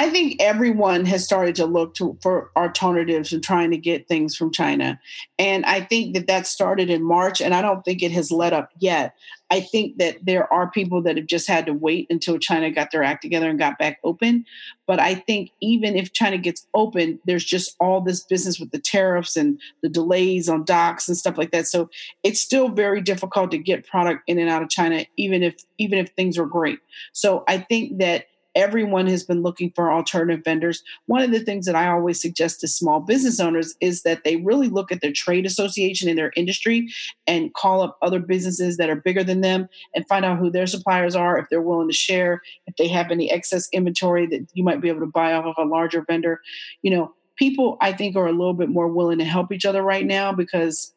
I 0.00 0.08
think 0.08 0.40
everyone 0.40 1.04
has 1.04 1.22
started 1.22 1.54
to 1.56 1.66
look 1.66 1.92
to, 1.96 2.16
for 2.22 2.50
alternatives 2.56 3.34
and 3.34 3.44
trying 3.44 3.70
to 3.72 3.76
get 3.76 4.08
things 4.08 4.34
from 4.34 4.50
China. 4.50 4.98
And 5.38 5.62
I 5.66 5.82
think 5.82 6.14
that 6.14 6.26
that 6.26 6.46
started 6.46 6.88
in 6.88 7.02
March, 7.02 7.42
and 7.42 7.54
I 7.54 7.60
don't 7.60 7.84
think 7.84 8.02
it 8.02 8.10
has 8.12 8.32
let 8.32 8.54
up 8.54 8.70
yet. 8.78 9.14
I 9.50 9.60
think 9.60 9.98
that 9.98 10.24
there 10.24 10.50
are 10.50 10.70
people 10.70 11.02
that 11.02 11.18
have 11.18 11.26
just 11.26 11.46
had 11.46 11.66
to 11.66 11.74
wait 11.74 12.06
until 12.08 12.38
China 12.38 12.70
got 12.70 12.92
their 12.92 13.02
act 13.02 13.20
together 13.20 13.50
and 13.50 13.58
got 13.58 13.78
back 13.78 13.98
open. 14.02 14.46
But 14.86 15.00
I 15.00 15.16
think 15.16 15.50
even 15.60 15.96
if 15.96 16.14
China 16.14 16.38
gets 16.38 16.66
open, 16.72 17.20
there's 17.26 17.44
just 17.44 17.76
all 17.78 18.00
this 18.00 18.24
business 18.24 18.58
with 18.58 18.70
the 18.70 18.78
tariffs 18.78 19.36
and 19.36 19.60
the 19.82 19.90
delays 19.90 20.48
on 20.48 20.64
docks 20.64 21.08
and 21.08 21.16
stuff 21.16 21.36
like 21.36 21.50
that. 21.50 21.66
So 21.66 21.90
it's 22.22 22.40
still 22.40 22.70
very 22.70 23.02
difficult 23.02 23.50
to 23.50 23.58
get 23.58 23.86
product 23.86 24.22
in 24.26 24.38
and 24.38 24.48
out 24.48 24.62
of 24.62 24.70
China, 24.70 25.04
even 25.18 25.42
if 25.42 25.56
even 25.76 25.98
if 25.98 26.08
things 26.12 26.38
are 26.38 26.46
great. 26.46 26.78
So 27.12 27.44
I 27.46 27.58
think 27.58 27.98
that 27.98 28.24
everyone 28.54 29.06
has 29.06 29.24
been 29.24 29.42
looking 29.42 29.72
for 29.74 29.92
alternative 29.92 30.44
vendors. 30.44 30.82
One 31.06 31.22
of 31.22 31.30
the 31.30 31.40
things 31.40 31.66
that 31.66 31.74
I 31.74 31.88
always 31.88 32.20
suggest 32.20 32.60
to 32.60 32.68
small 32.68 33.00
business 33.00 33.40
owners 33.40 33.74
is 33.80 34.02
that 34.02 34.24
they 34.24 34.36
really 34.36 34.68
look 34.68 34.90
at 34.90 35.00
their 35.00 35.12
trade 35.12 35.46
association 35.46 36.08
in 36.08 36.16
their 36.16 36.32
industry 36.36 36.88
and 37.26 37.52
call 37.54 37.82
up 37.82 37.98
other 38.02 38.18
businesses 38.18 38.76
that 38.76 38.90
are 38.90 38.96
bigger 38.96 39.22
than 39.22 39.40
them 39.40 39.68
and 39.94 40.06
find 40.08 40.24
out 40.24 40.38
who 40.38 40.50
their 40.50 40.66
suppliers 40.66 41.14
are, 41.14 41.38
if 41.38 41.46
they're 41.50 41.62
willing 41.62 41.88
to 41.88 41.94
share, 41.94 42.42
if 42.66 42.76
they 42.76 42.88
have 42.88 43.10
any 43.10 43.30
excess 43.30 43.68
inventory 43.72 44.26
that 44.26 44.46
you 44.54 44.64
might 44.64 44.80
be 44.80 44.88
able 44.88 45.00
to 45.00 45.06
buy 45.06 45.32
off 45.32 45.44
of 45.44 45.54
a 45.58 45.68
larger 45.68 46.02
vendor. 46.02 46.40
You 46.82 46.90
know, 46.90 47.14
people 47.36 47.78
I 47.80 47.92
think 47.92 48.16
are 48.16 48.26
a 48.26 48.32
little 48.32 48.54
bit 48.54 48.68
more 48.68 48.88
willing 48.88 49.18
to 49.18 49.24
help 49.24 49.52
each 49.52 49.64
other 49.64 49.82
right 49.82 50.06
now 50.06 50.32
because 50.32 50.92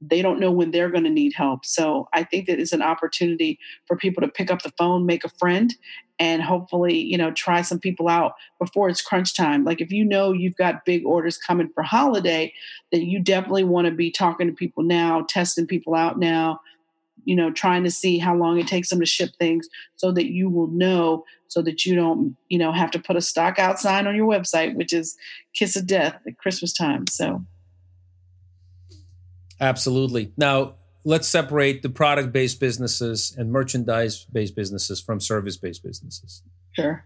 they 0.00 0.20
don't 0.20 0.40
know 0.40 0.50
when 0.50 0.70
they're 0.70 0.90
going 0.90 1.04
to 1.04 1.10
need 1.10 1.32
help. 1.34 1.64
So 1.64 2.08
I 2.12 2.24
think 2.24 2.46
that 2.46 2.60
it's 2.60 2.72
an 2.72 2.82
opportunity 2.82 3.58
for 3.86 3.96
people 3.96 4.20
to 4.22 4.28
pick 4.28 4.50
up 4.50 4.62
the 4.62 4.72
phone, 4.76 5.06
make 5.06 5.24
a 5.24 5.30
friend, 5.30 5.74
and 6.18 6.42
hopefully, 6.42 6.98
you 6.98 7.18
know, 7.18 7.30
try 7.30 7.62
some 7.62 7.78
people 7.78 8.08
out 8.08 8.34
before 8.58 8.88
it's 8.88 9.02
crunch 9.02 9.34
time. 9.34 9.64
Like 9.64 9.80
if 9.80 9.90
you 9.90 10.04
know 10.04 10.32
you've 10.32 10.56
got 10.56 10.84
big 10.84 11.04
orders 11.04 11.38
coming 11.38 11.70
for 11.74 11.82
holiday, 11.82 12.52
then 12.92 13.02
you 13.02 13.20
definitely 13.20 13.64
want 13.64 13.86
to 13.86 13.90
be 13.90 14.10
talking 14.10 14.46
to 14.46 14.52
people 14.52 14.82
now, 14.82 15.24
testing 15.28 15.66
people 15.66 15.94
out 15.94 16.18
now, 16.18 16.60
you 17.24 17.34
know, 17.34 17.50
trying 17.50 17.84
to 17.84 17.90
see 17.90 18.18
how 18.18 18.34
long 18.34 18.58
it 18.58 18.66
takes 18.66 18.88
them 18.90 19.00
to 19.00 19.06
ship 19.06 19.30
things 19.38 19.68
so 19.96 20.12
that 20.12 20.32
you 20.32 20.48
will 20.48 20.68
know 20.68 21.24
so 21.48 21.62
that 21.62 21.86
you 21.86 21.94
don't, 21.94 22.36
you 22.48 22.58
know, 22.58 22.72
have 22.72 22.90
to 22.90 22.98
put 22.98 23.16
a 23.16 23.20
stock 23.20 23.58
out 23.58 23.78
sign 23.78 24.06
on 24.06 24.16
your 24.16 24.28
website, 24.28 24.74
which 24.74 24.92
is 24.92 25.16
kiss 25.54 25.76
of 25.76 25.86
death 25.86 26.20
at 26.26 26.38
Christmas 26.38 26.72
time. 26.72 27.06
So 27.06 27.44
Absolutely. 29.60 30.32
Now, 30.36 30.74
let's 31.04 31.28
separate 31.28 31.82
the 31.82 31.88
product 31.88 32.32
based 32.32 32.60
businesses 32.60 33.34
and 33.38 33.50
merchandise 33.50 34.26
based 34.32 34.54
businesses 34.54 35.00
from 35.00 35.20
service 35.20 35.56
based 35.56 35.82
businesses. 35.82 36.42
Sure. 36.72 37.04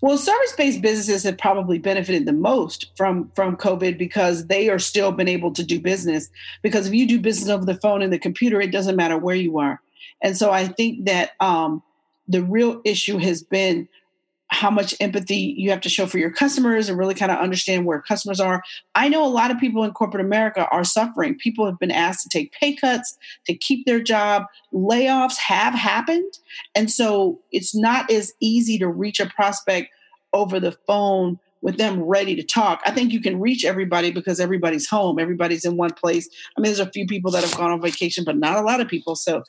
Well, 0.00 0.18
service 0.18 0.52
based 0.52 0.82
businesses 0.82 1.22
have 1.24 1.38
probably 1.38 1.78
benefited 1.78 2.26
the 2.26 2.32
most 2.32 2.90
from 2.96 3.30
from 3.34 3.56
COVID 3.56 3.96
because 3.96 4.46
they 4.46 4.68
are 4.68 4.78
still 4.78 5.12
been 5.12 5.28
able 5.28 5.52
to 5.52 5.62
do 5.62 5.80
business. 5.80 6.28
Because 6.62 6.86
if 6.86 6.94
you 6.94 7.06
do 7.06 7.18
business 7.18 7.48
over 7.48 7.64
the 7.64 7.74
phone 7.74 8.02
and 8.02 8.12
the 8.12 8.18
computer, 8.18 8.60
it 8.60 8.72
doesn't 8.72 8.96
matter 8.96 9.16
where 9.16 9.36
you 9.36 9.58
are. 9.58 9.80
And 10.22 10.36
so 10.36 10.50
I 10.50 10.66
think 10.66 11.06
that 11.06 11.32
um, 11.40 11.82
the 12.26 12.42
real 12.42 12.80
issue 12.84 13.18
has 13.18 13.42
been 13.42 13.88
how 14.50 14.70
much 14.70 14.94
empathy 15.00 15.54
you 15.58 15.70
have 15.70 15.80
to 15.82 15.88
show 15.88 16.06
for 16.06 16.18
your 16.18 16.30
customers 16.30 16.88
and 16.88 16.98
really 16.98 17.14
kind 17.14 17.30
of 17.30 17.38
understand 17.38 17.84
where 17.84 18.00
customers 18.00 18.40
are. 18.40 18.62
I 18.94 19.08
know 19.08 19.24
a 19.24 19.28
lot 19.28 19.50
of 19.50 19.58
people 19.58 19.84
in 19.84 19.92
corporate 19.92 20.24
America 20.24 20.66
are 20.70 20.84
suffering. 20.84 21.36
People 21.36 21.66
have 21.66 21.78
been 21.78 21.90
asked 21.90 22.22
to 22.22 22.28
take 22.30 22.52
pay 22.52 22.74
cuts 22.74 23.16
to 23.46 23.54
keep 23.54 23.84
their 23.84 24.00
job. 24.00 24.44
Layoffs 24.72 25.36
have 25.36 25.74
happened. 25.74 26.32
And 26.74 26.90
so 26.90 27.40
it's 27.52 27.74
not 27.74 28.10
as 28.10 28.32
easy 28.40 28.78
to 28.78 28.88
reach 28.88 29.20
a 29.20 29.26
prospect 29.26 29.90
over 30.32 30.58
the 30.58 30.72
phone 30.86 31.38
with 31.60 31.76
them 31.76 32.00
ready 32.02 32.36
to 32.36 32.42
talk. 32.42 32.80
I 32.86 32.92
think 32.92 33.12
you 33.12 33.20
can 33.20 33.40
reach 33.40 33.64
everybody 33.64 34.10
because 34.10 34.40
everybody's 34.40 34.88
home, 34.88 35.18
everybody's 35.18 35.64
in 35.64 35.76
one 35.76 35.92
place. 35.92 36.28
I 36.56 36.60
mean, 36.60 36.72
there's 36.72 36.86
a 36.86 36.90
few 36.90 37.06
people 37.06 37.32
that 37.32 37.42
have 37.42 37.56
gone 37.56 37.72
on 37.72 37.80
vacation, 37.80 38.24
but 38.24 38.36
not 38.36 38.56
a 38.56 38.62
lot 38.62 38.80
of 38.80 38.88
people. 38.88 39.16
So 39.16 39.42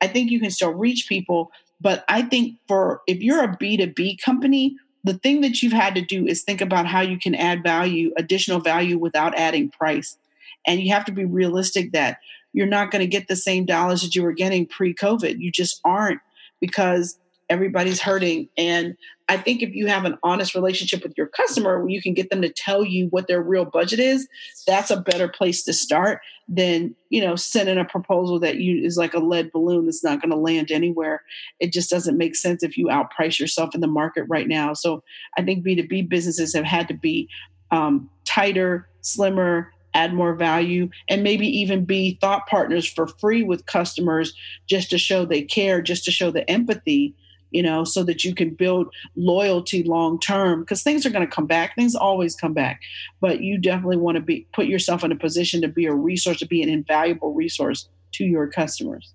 I 0.00 0.06
think 0.06 0.30
you 0.30 0.40
can 0.40 0.50
still 0.50 0.72
reach 0.72 1.06
people 1.08 1.52
but 1.80 2.04
I 2.08 2.22
think 2.22 2.56
for 2.68 3.02
if 3.06 3.20
you're 3.20 3.42
a 3.42 3.56
B2B 3.56 4.20
company, 4.22 4.76
the 5.04 5.14
thing 5.14 5.40
that 5.40 5.62
you've 5.62 5.72
had 5.72 5.94
to 5.94 6.02
do 6.02 6.26
is 6.26 6.42
think 6.42 6.60
about 6.60 6.86
how 6.86 7.00
you 7.00 7.18
can 7.18 7.34
add 7.34 7.62
value, 7.62 8.12
additional 8.18 8.60
value 8.60 8.98
without 8.98 9.36
adding 9.36 9.70
price. 9.70 10.18
And 10.66 10.80
you 10.80 10.92
have 10.92 11.06
to 11.06 11.12
be 11.12 11.24
realistic 11.24 11.92
that 11.92 12.18
you're 12.52 12.66
not 12.66 12.90
going 12.90 13.00
to 13.00 13.06
get 13.06 13.28
the 13.28 13.36
same 13.36 13.64
dollars 13.64 14.02
that 14.02 14.14
you 14.14 14.22
were 14.22 14.32
getting 14.32 14.66
pre 14.66 14.94
COVID. 14.94 15.40
You 15.40 15.50
just 15.50 15.80
aren't 15.84 16.20
because 16.60 17.18
everybody's 17.50 18.00
hurting. 18.00 18.48
And 18.56 18.96
I 19.28 19.36
think 19.36 19.62
if 19.62 19.74
you 19.74 19.86
have 19.86 20.04
an 20.04 20.16
honest 20.22 20.54
relationship 20.54 21.02
with 21.02 21.12
your 21.16 21.26
customer, 21.26 21.86
you 21.88 22.00
can 22.00 22.14
get 22.14 22.30
them 22.30 22.42
to 22.42 22.48
tell 22.48 22.84
you 22.84 23.08
what 23.08 23.28
their 23.28 23.42
real 23.42 23.64
budget 23.64 24.00
is. 24.00 24.26
That's 24.66 24.90
a 24.90 25.00
better 25.00 25.28
place 25.28 25.62
to 25.64 25.72
start 25.72 26.20
than 26.48 26.96
you 27.10 27.20
know 27.20 27.36
sending 27.36 27.78
a 27.78 27.84
proposal 27.84 28.40
that 28.40 28.56
you 28.56 28.84
is 28.84 28.96
like 28.96 29.14
a 29.14 29.20
lead 29.20 29.52
balloon 29.52 29.84
that's 29.84 30.02
not 30.02 30.20
going 30.20 30.30
to 30.30 30.36
land 30.36 30.70
anywhere. 30.70 31.22
It 31.60 31.72
just 31.72 31.90
doesn't 31.90 32.16
make 32.16 32.34
sense 32.34 32.62
if 32.62 32.76
you 32.76 32.86
outprice 32.86 33.38
yourself 33.38 33.74
in 33.74 33.80
the 33.80 33.86
market 33.86 34.24
right 34.28 34.48
now. 34.48 34.72
So 34.72 35.02
I 35.36 35.42
think 35.42 35.62
B 35.62 35.76
two 35.76 35.86
B 35.86 36.02
businesses 36.02 36.54
have 36.54 36.64
had 36.64 36.88
to 36.88 36.94
be 36.94 37.28
um, 37.70 38.10
tighter, 38.24 38.88
slimmer, 39.00 39.72
add 39.94 40.14
more 40.14 40.34
value, 40.34 40.88
and 41.08 41.22
maybe 41.22 41.46
even 41.46 41.84
be 41.84 42.18
thought 42.20 42.46
partners 42.46 42.90
for 42.90 43.06
free 43.06 43.42
with 43.42 43.66
customers 43.66 44.34
just 44.66 44.90
to 44.90 44.98
show 44.98 45.24
they 45.24 45.42
care, 45.42 45.80
just 45.80 46.04
to 46.04 46.10
show 46.10 46.30
the 46.30 46.48
empathy, 46.50 47.14
you 47.50 47.62
know, 47.62 47.84
so 47.84 48.02
that 48.04 48.24
you 48.24 48.34
can 48.34 48.54
build 48.54 48.92
loyalty 49.16 49.82
long 49.82 50.18
term 50.18 50.60
because 50.60 50.82
things 50.82 51.04
are 51.04 51.10
going 51.10 51.26
to 51.26 51.32
come 51.32 51.46
back. 51.46 51.74
Things 51.74 51.94
always 51.94 52.34
come 52.34 52.52
back. 52.52 52.80
But 53.20 53.40
you 53.40 53.58
definitely 53.58 53.98
want 53.98 54.16
to 54.16 54.22
be 54.22 54.46
put 54.52 54.66
yourself 54.66 55.04
in 55.04 55.12
a 55.12 55.16
position 55.16 55.60
to 55.62 55.68
be 55.68 55.86
a 55.86 55.94
resource, 55.94 56.38
to 56.38 56.46
be 56.46 56.62
an 56.62 56.68
invaluable 56.68 57.34
resource 57.34 57.88
to 58.12 58.24
your 58.24 58.46
customers. 58.46 59.14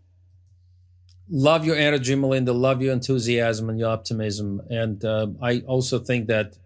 Love 1.30 1.66
your 1.66 1.76
energy, 1.76 2.16
Melinda. 2.16 2.54
Love 2.54 2.82
your 2.82 2.94
enthusiasm 2.94 3.70
and 3.70 3.80
your 3.80 3.90
optimism. 3.90 4.62
And 4.70 5.04
uh, 5.04 5.28
I 5.42 5.60
also 5.62 5.98
think 5.98 6.28
that 6.28 6.58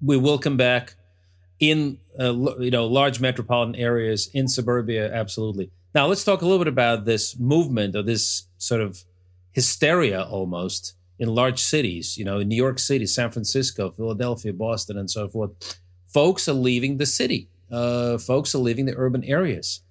we 0.00 0.16
will 0.16 0.38
come 0.38 0.56
back 0.56 0.96
in 1.62 1.98
uh, 2.18 2.34
you 2.58 2.72
know 2.72 2.86
large 2.86 3.20
metropolitan 3.20 3.76
areas 3.76 4.28
in 4.34 4.48
suburbia 4.48 5.10
absolutely 5.14 5.70
now 5.94 6.06
let's 6.06 6.24
talk 6.24 6.42
a 6.42 6.44
little 6.44 6.58
bit 6.58 6.66
about 6.66 7.04
this 7.04 7.38
movement 7.38 7.94
or 7.94 8.02
this 8.02 8.48
sort 8.58 8.80
of 8.80 9.04
hysteria 9.52 10.24
almost 10.24 10.94
in 11.22 11.28
large 11.28 11.60
cities 11.74 12.18
you 12.18 12.24
know 12.24 12.36
in 12.40 12.48
new 12.48 12.62
york 12.66 12.78
city 12.78 13.06
san 13.06 13.30
francisco 13.30 13.90
philadelphia 13.90 14.52
boston 14.52 14.98
and 14.98 15.10
so 15.10 15.28
forth. 15.28 15.50
Folks 16.12 16.48
are 16.48 16.52
leaving 16.52 16.98
the 16.98 17.06
city. 17.06 17.48
Uh, 17.70 18.18
folks 18.18 18.54
are 18.54 18.58
leaving 18.58 18.84
the 18.84 18.94
urban 18.96 19.24
areas. 19.24 19.82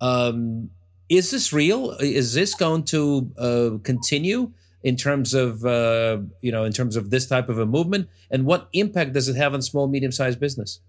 Um, 0.00 0.70
is 1.08 1.30
this 1.30 1.52
real? 1.52 1.92
Is 2.00 2.34
this 2.34 2.54
going 2.54 2.84
to 2.84 3.30
uh, 3.38 3.70
continue 3.84 4.52
in 4.82 4.96
terms 4.96 5.34
of 5.34 5.64
uh, 5.64 6.18
you 6.40 6.50
know 6.50 6.64
in 6.64 6.72
terms 6.72 6.96
of 6.96 7.10
this 7.10 7.26
type 7.26 7.48
of 7.48 7.58
a 7.58 7.66
movement? 7.66 8.08
And 8.30 8.44
what 8.44 8.68
impact 8.72 9.12
does 9.12 9.28
it 9.28 9.36
have 9.36 9.54
on 9.54 9.62
small 9.62 9.86
medium 9.86 10.12
sized 10.12 10.40
business? 10.40 10.80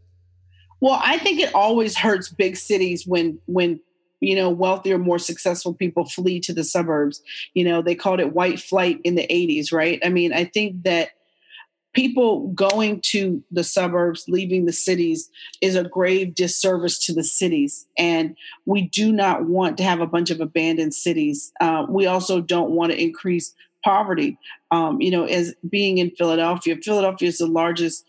Well, 0.81 0.99
I 1.03 1.19
think 1.19 1.39
it 1.39 1.53
always 1.53 1.97
hurts 1.97 2.29
big 2.29 2.57
cities 2.57 3.05
when 3.05 3.39
when 3.45 3.79
you 4.19 4.35
know 4.35 4.49
wealthier, 4.49 4.97
more 4.97 5.19
successful 5.19 5.73
people 5.73 6.05
flee 6.05 6.39
to 6.41 6.53
the 6.53 6.63
suburbs. 6.63 7.21
You 7.53 7.63
know, 7.63 7.81
they 7.81 7.95
called 7.95 8.19
it 8.19 8.33
white 8.33 8.59
flight 8.59 8.99
in 9.03 9.15
the 9.15 9.27
80s, 9.27 9.71
right? 9.71 9.99
I 10.03 10.09
mean, 10.09 10.33
I 10.33 10.45
think 10.45 10.83
that 10.83 11.09
people 11.93 12.49
going 12.49 13.01
to 13.01 13.43
the 13.51 13.63
suburbs, 13.63 14.25
leaving 14.27 14.65
the 14.65 14.73
cities, 14.73 15.29
is 15.61 15.75
a 15.75 15.83
grave 15.83 16.35
disservice 16.35 16.99
to 17.05 17.13
the 17.13 17.23
cities. 17.23 17.87
And 17.97 18.35
we 18.65 18.83
do 18.83 19.11
not 19.11 19.45
want 19.45 19.77
to 19.77 19.83
have 19.83 19.99
a 19.99 20.07
bunch 20.07 20.29
of 20.29 20.39
abandoned 20.39 20.93
cities. 20.93 21.51
Uh, 21.59 21.85
we 21.89 22.05
also 22.05 22.41
don't 22.41 22.71
want 22.71 22.91
to 22.91 23.01
increase 23.01 23.53
poverty. 23.83 24.37
Um, 24.71 25.01
you 25.01 25.11
know, 25.11 25.25
as 25.25 25.55
being 25.67 25.97
in 25.97 26.11
Philadelphia, 26.11 26.77
Philadelphia 26.83 27.27
is 27.27 27.37
the 27.37 27.47
largest 27.47 28.05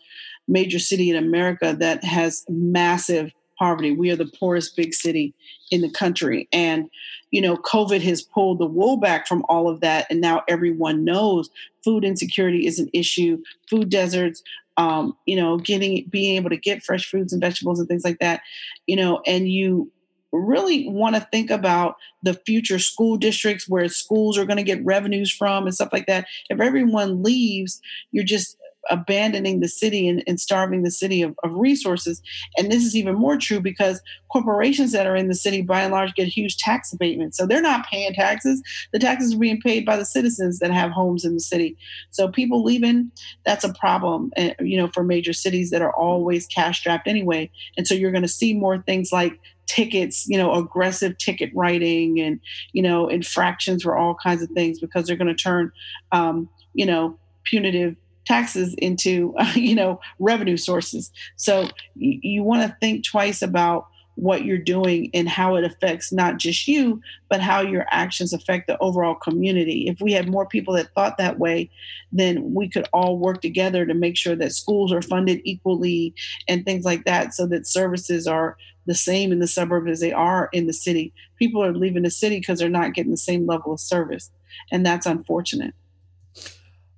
major 0.47 0.79
city 0.79 1.09
in 1.09 1.15
America 1.15 1.75
that 1.79 2.03
has 2.03 2.45
massive 2.49 3.31
poverty. 3.61 3.91
We 3.91 4.09
are 4.09 4.15
the 4.15 4.25
poorest 4.39 4.75
big 4.75 4.95
city 4.95 5.35
in 5.69 5.81
the 5.81 5.89
country. 5.89 6.49
And, 6.51 6.89
you 7.29 7.41
know, 7.41 7.57
COVID 7.57 8.01
has 8.01 8.23
pulled 8.23 8.57
the 8.57 8.65
wool 8.65 8.97
back 8.97 9.27
from 9.27 9.45
all 9.47 9.69
of 9.69 9.81
that. 9.81 10.07
And 10.09 10.19
now 10.19 10.41
everyone 10.47 11.05
knows 11.05 11.51
food 11.83 12.03
insecurity 12.03 12.65
is 12.65 12.79
an 12.79 12.89
issue, 12.91 13.43
food 13.69 13.89
deserts, 13.89 14.41
um, 14.77 15.15
you 15.27 15.35
know, 15.35 15.57
getting, 15.57 16.07
being 16.09 16.37
able 16.37 16.49
to 16.49 16.57
get 16.57 16.81
fresh 16.81 17.07
fruits 17.07 17.33
and 17.33 17.41
vegetables 17.41 17.79
and 17.79 17.87
things 17.87 18.03
like 18.03 18.17
that, 18.17 18.41
you 18.87 18.95
know, 18.95 19.21
and 19.27 19.47
you 19.47 19.91
really 20.31 20.87
want 20.87 21.13
to 21.13 21.27
think 21.31 21.51
about 21.51 21.97
the 22.23 22.33
future 22.33 22.79
school 22.79 23.15
districts 23.15 23.69
where 23.69 23.87
schools 23.89 24.39
are 24.39 24.45
going 24.45 24.57
to 24.57 24.63
get 24.63 24.83
revenues 24.83 25.31
from 25.31 25.65
and 25.65 25.75
stuff 25.75 25.93
like 25.93 26.07
that. 26.07 26.25
If 26.49 26.59
everyone 26.59 27.21
leaves, 27.21 27.79
you're 28.11 28.23
just 28.23 28.57
abandoning 28.89 29.59
the 29.59 29.67
city 29.67 30.07
and, 30.07 30.23
and 30.25 30.39
starving 30.39 30.83
the 30.83 30.91
city 30.91 31.21
of, 31.21 31.35
of, 31.43 31.51
resources. 31.53 32.21
And 32.57 32.71
this 32.71 32.83
is 32.83 32.95
even 32.95 33.15
more 33.15 33.37
true 33.37 33.59
because 33.59 34.01
corporations 34.31 34.91
that 34.93 35.05
are 35.05 35.15
in 35.15 35.27
the 35.27 35.35
city, 35.35 35.61
by 35.61 35.81
and 35.81 35.91
large, 35.91 36.13
get 36.15 36.27
huge 36.27 36.57
tax 36.57 36.91
abatements. 36.91 37.37
So 37.37 37.45
they're 37.45 37.61
not 37.61 37.85
paying 37.87 38.13
taxes. 38.13 38.61
The 38.91 38.99
taxes 38.99 39.35
are 39.35 39.39
being 39.39 39.61
paid 39.61 39.85
by 39.85 39.97
the 39.97 40.05
citizens 40.05 40.59
that 40.59 40.71
have 40.71 40.91
homes 40.91 41.23
in 41.23 41.33
the 41.33 41.39
city. 41.39 41.77
So 42.09 42.27
people 42.27 42.63
leaving, 42.63 43.11
that's 43.45 43.63
a 43.63 43.73
problem, 43.73 44.31
eh, 44.35 44.53
you 44.59 44.77
know, 44.77 44.87
for 44.87 45.03
major 45.03 45.33
cities 45.33 45.69
that 45.69 45.81
are 45.81 45.95
always 45.95 46.47
cash 46.47 46.79
strapped 46.79 47.07
anyway. 47.07 47.51
And 47.77 47.87
so 47.87 47.93
you're 47.93 48.11
going 48.11 48.21
to 48.23 48.27
see 48.27 48.53
more 48.53 48.81
things 48.81 49.11
like 49.11 49.39
tickets, 49.67 50.25
you 50.27 50.37
know, 50.37 50.53
aggressive 50.53 51.17
ticket 51.17 51.51
writing 51.55 52.19
and, 52.19 52.39
you 52.73 52.81
know, 52.81 53.07
infractions 53.07 53.83
for 53.83 53.95
all 53.95 54.15
kinds 54.15 54.41
of 54.41 54.49
things 54.49 54.79
because 54.79 55.05
they're 55.05 55.15
going 55.15 55.27
to 55.27 55.35
turn, 55.35 55.71
um, 56.11 56.49
you 56.73 56.85
know, 56.85 57.17
punitive 57.43 57.95
taxes 58.25 58.73
into 58.75 59.33
uh, 59.37 59.51
you 59.55 59.75
know 59.75 59.99
revenue 60.19 60.57
sources. 60.57 61.11
So 61.35 61.69
you, 61.95 62.19
you 62.21 62.43
want 62.43 62.69
to 62.69 62.77
think 62.79 63.05
twice 63.05 63.41
about 63.41 63.87
what 64.15 64.43
you're 64.43 64.57
doing 64.57 65.09
and 65.13 65.27
how 65.29 65.55
it 65.55 65.63
affects 65.63 66.11
not 66.11 66.37
just 66.37 66.67
you 66.67 67.01
but 67.29 67.39
how 67.39 67.61
your 67.61 67.85
actions 67.91 68.33
affect 68.33 68.67
the 68.67 68.77
overall 68.79 69.15
community. 69.15 69.87
If 69.87 70.01
we 70.01 70.11
had 70.11 70.29
more 70.29 70.45
people 70.45 70.73
that 70.75 70.93
thought 70.93 71.17
that 71.17 71.39
way 71.39 71.69
then 72.11 72.53
we 72.53 72.69
could 72.69 72.87
all 72.93 73.17
work 73.17 73.41
together 73.41 73.85
to 73.85 73.93
make 73.93 74.17
sure 74.17 74.35
that 74.35 74.51
schools 74.51 74.91
are 74.91 75.01
funded 75.01 75.41
equally 75.43 76.13
and 76.47 76.65
things 76.65 76.83
like 76.83 77.05
that 77.05 77.33
so 77.33 77.47
that 77.47 77.65
services 77.65 78.27
are 78.27 78.57
the 78.85 78.95
same 78.95 79.31
in 79.31 79.39
the 79.39 79.47
suburb 79.47 79.87
as 79.87 80.01
they 80.01 80.11
are 80.11 80.49
in 80.51 80.67
the 80.67 80.73
city. 80.73 81.13
People 81.37 81.63
are 81.63 81.73
leaving 81.73 82.03
the 82.03 82.11
city 82.11 82.39
because 82.39 82.59
they're 82.59 82.69
not 82.69 82.93
getting 82.93 83.11
the 83.11 83.17
same 83.17 83.47
level 83.47 83.73
of 83.73 83.79
service 83.79 84.29
and 84.71 84.85
that's 84.85 85.05
unfortunate. 85.05 85.73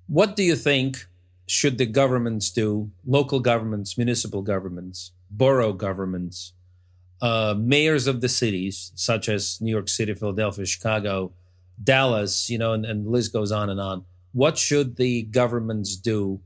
What 0.08 0.36
do 0.36 0.42
you 0.42 0.56
think 0.56 1.06
should 1.46 1.78
the 1.78 1.86
governments 1.86 2.50
do, 2.50 2.90
local 3.06 3.40
governments, 3.40 3.98
municipal 3.98 4.42
governments, 4.42 5.12
borough 5.30 5.72
governments, 5.72 6.52
uh, 7.20 7.54
mayors 7.56 8.06
of 8.06 8.20
the 8.20 8.28
cities, 8.28 8.92
such 8.94 9.28
as 9.28 9.60
New 9.60 9.70
York 9.70 9.88
City, 9.88 10.14
Philadelphia, 10.14 10.66
Chicago, 10.66 11.32
Dallas, 11.82 12.48
you 12.50 12.58
know, 12.58 12.72
and, 12.72 12.84
and 12.84 13.06
the 13.06 13.10
list 13.10 13.32
goes 13.32 13.52
on 13.52 13.68
and 13.70 13.80
on. 13.80 14.04
What 14.32 14.58
should 14.58 14.96
the 14.96 15.22
governments 15.22 15.96
do 15.96 16.40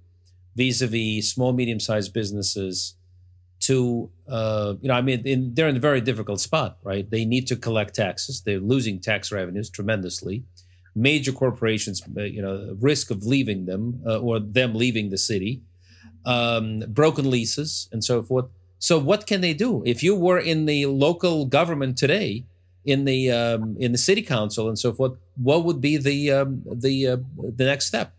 vis 0.56 0.82
a 0.82 0.86
vis 0.86 1.32
small, 1.32 1.52
medium 1.52 1.80
sized 1.80 2.12
businesses 2.12 2.94
to, 3.60 4.10
uh, 4.28 4.74
you 4.80 4.88
know, 4.88 4.94
I 4.94 5.02
mean, 5.02 5.26
in, 5.26 5.54
they're 5.54 5.68
in 5.68 5.76
a 5.76 5.80
very 5.80 6.00
difficult 6.00 6.40
spot, 6.40 6.78
right? 6.82 7.08
They 7.08 7.24
need 7.24 7.46
to 7.48 7.56
collect 7.56 7.94
taxes. 7.94 8.42
They're 8.42 8.60
losing 8.60 9.00
tax 9.00 9.32
revenues 9.32 9.70
tremendously 9.70 10.44
major 10.98 11.32
corporations, 11.32 12.02
uh, 12.16 12.22
you 12.22 12.42
know, 12.42 12.76
risk 12.80 13.10
of 13.10 13.24
leaving 13.24 13.66
them 13.66 14.00
uh, 14.06 14.18
or 14.18 14.40
them 14.40 14.74
leaving 14.74 15.10
the 15.10 15.18
city, 15.18 15.62
um, 16.24 16.80
broken 16.88 17.30
leases, 17.30 17.88
and 17.92 18.02
so 18.04 18.22
forth. 18.22 18.46
So, 18.78 18.98
what 18.98 19.26
can 19.26 19.40
they 19.40 19.54
do? 19.54 19.82
If 19.86 20.02
you 20.02 20.14
were 20.14 20.38
in 20.38 20.66
the 20.66 20.86
local 20.86 21.46
government 21.46 21.96
today, 21.96 22.44
in 22.84 23.04
the 23.04 23.30
um, 23.30 23.76
in 23.78 23.92
the 23.92 23.98
city 23.98 24.22
council 24.22 24.68
and 24.68 24.78
so 24.78 24.92
forth, 24.92 25.12
what 25.36 25.64
would 25.64 25.80
be 25.80 25.96
the 25.96 26.32
um, 26.32 26.62
the 26.70 27.06
uh, 27.06 27.16
the 27.36 27.64
next 27.64 27.86
step? 27.86 28.12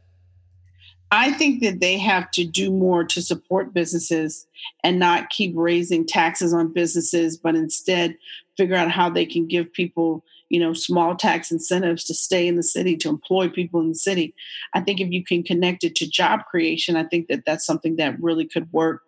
I 1.11 1.31
think 1.31 1.63
that 1.63 1.79
they 1.79 1.97
have 1.97 2.29
to 2.31 2.45
do 2.45 2.71
more 2.71 3.03
to 3.03 3.21
support 3.21 3.73
businesses 3.73 4.45
and 4.83 4.99
not 4.99 5.31
keep 5.31 5.53
raising 5.55 6.05
taxes 6.05 6.53
on 6.53 6.71
businesses, 6.71 7.35
but 7.35 7.55
instead 7.55 8.15
figure 8.57 8.75
out 8.75 8.91
how 8.91 9.09
they 9.09 9.25
can 9.25 9.47
give 9.47 9.73
people 9.73 10.23
you 10.49 10.59
know 10.59 10.73
small 10.73 11.15
tax 11.15 11.51
incentives 11.51 12.03
to 12.05 12.13
stay 12.13 12.47
in 12.47 12.55
the 12.55 12.63
city 12.63 12.97
to 12.97 13.09
employ 13.09 13.49
people 13.49 13.79
in 13.79 13.89
the 13.89 13.95
city. 13.95 14.33
I 14.73 14.81
think 14.81 14.99
if 14.99 15.09
you 15.09 15.23
can 15.23 15.43
connect 15.43 15.83
it 15.83 15.95
to 15.95 16.09
job 16.09 16.41
creation 16.49 16.95
i 16.95 17.03
think 17.03 17.27
that 17.27 17.43
that's 17.45 17.65
something 17.65 17.95
that 17.97 18.21
really 18.21 18.45
could 18.45 18.71
work. 18.73 19.03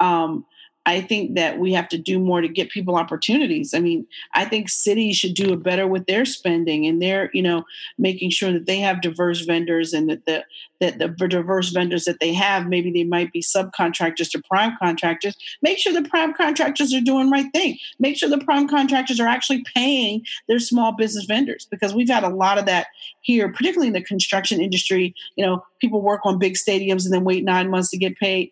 Um, 0.00 0.44
I 0.86 1.00
think 1.00 1.34
that 1.34 1.58
we 1.58 1.72
have 1.72 1.88
to 1.88 1.98
do 1.98 2.20
more 2.20 2.40
to 2.40 2.46
get 2.48 2.70
people 2.70 2.94
opportunities. 2.94 3.74
I 3.74 3.80
mean, 3.80 4.06
I 4.34 4.44
think 4.44 4.68
cities 4.68 5.16
should 5.16 5.34
do 5.34 5.52
it 5.52 5.64
better 5.64 5.84
with 5.84 6.06
their 6.06 6.24
spending 6.24 6.86
and 6.86 7.02
their, 7.02 7.28
you 7.34 7.42
know, 7.42 7.64
making 7.98 8.30
sure 8.30 8.52
that 8.52 8.66
they 8.66 8.78
have 8.78 9.02
diverse 9.02 9.40
vendors 9.40 9.92
and 9.92 10.08
that 10.08 10.24
the 10.26 10.44
that 10.78 10.98
the 10.98 11.08
diverse 11.08 11.70
vendors 11.70 12.04
that 12.04 12.20
they 12.20 12.32
have, 12.34 12.68
maybe 12.68 12.92
they 12.92 13.02
might 13.02 13.32
be 13.32 13.42
subcontractors 13.42 14.30
to 14.30 14.42
prime 14.48 14.76
contractors. 14.80 15.34
Make 15.60 15.78
sure 15.78 15.92
the 15.92 16.08
prime 16.08 16.34
contractors 16.34 16.94
are 16.94 17.00
doing 17.00 17.30
right 17.30 17.50
thing. 17.52 17.78
Make 17.98 18.16
sure 18.16 18.28
the 18.28 18.38
prime 18.38 18.68
contractors 18.68 19.18
are 19.18 19.26
actually 19.26 19.64
paying 19.74 20.22
their 20.48 20.58
small 20.60 20.92
business 20.92 21.24
vendors 21.24 21.66
because 21.68 21.94
we've 21.94 22.10
had 22.10 22.24
a 22.24 22.28
lot 22.28 22.58
of 22.58 22.66
that 22.66 22.88
here, 23.22 23.50
particularly 23.50 23.88
in 23.88 23.94
the 23.94 24.02
construction 24.02 24.60
industry. 24.60 25.14
You 25.34 25.46
know, 25.46 25.64
people 25.80 26.00
work 26.00 26.20
on 26.24 26.38
big 26.38 26.54
stadiums 26.54 27.04
and 27.04 27.12
then 27.12 27.24
wait 27.24 27.42
nine 27.42 27.70
months 27.70 27.90
to 27.90 27.98
get 27.98 28.16
paid. 28.18 28.50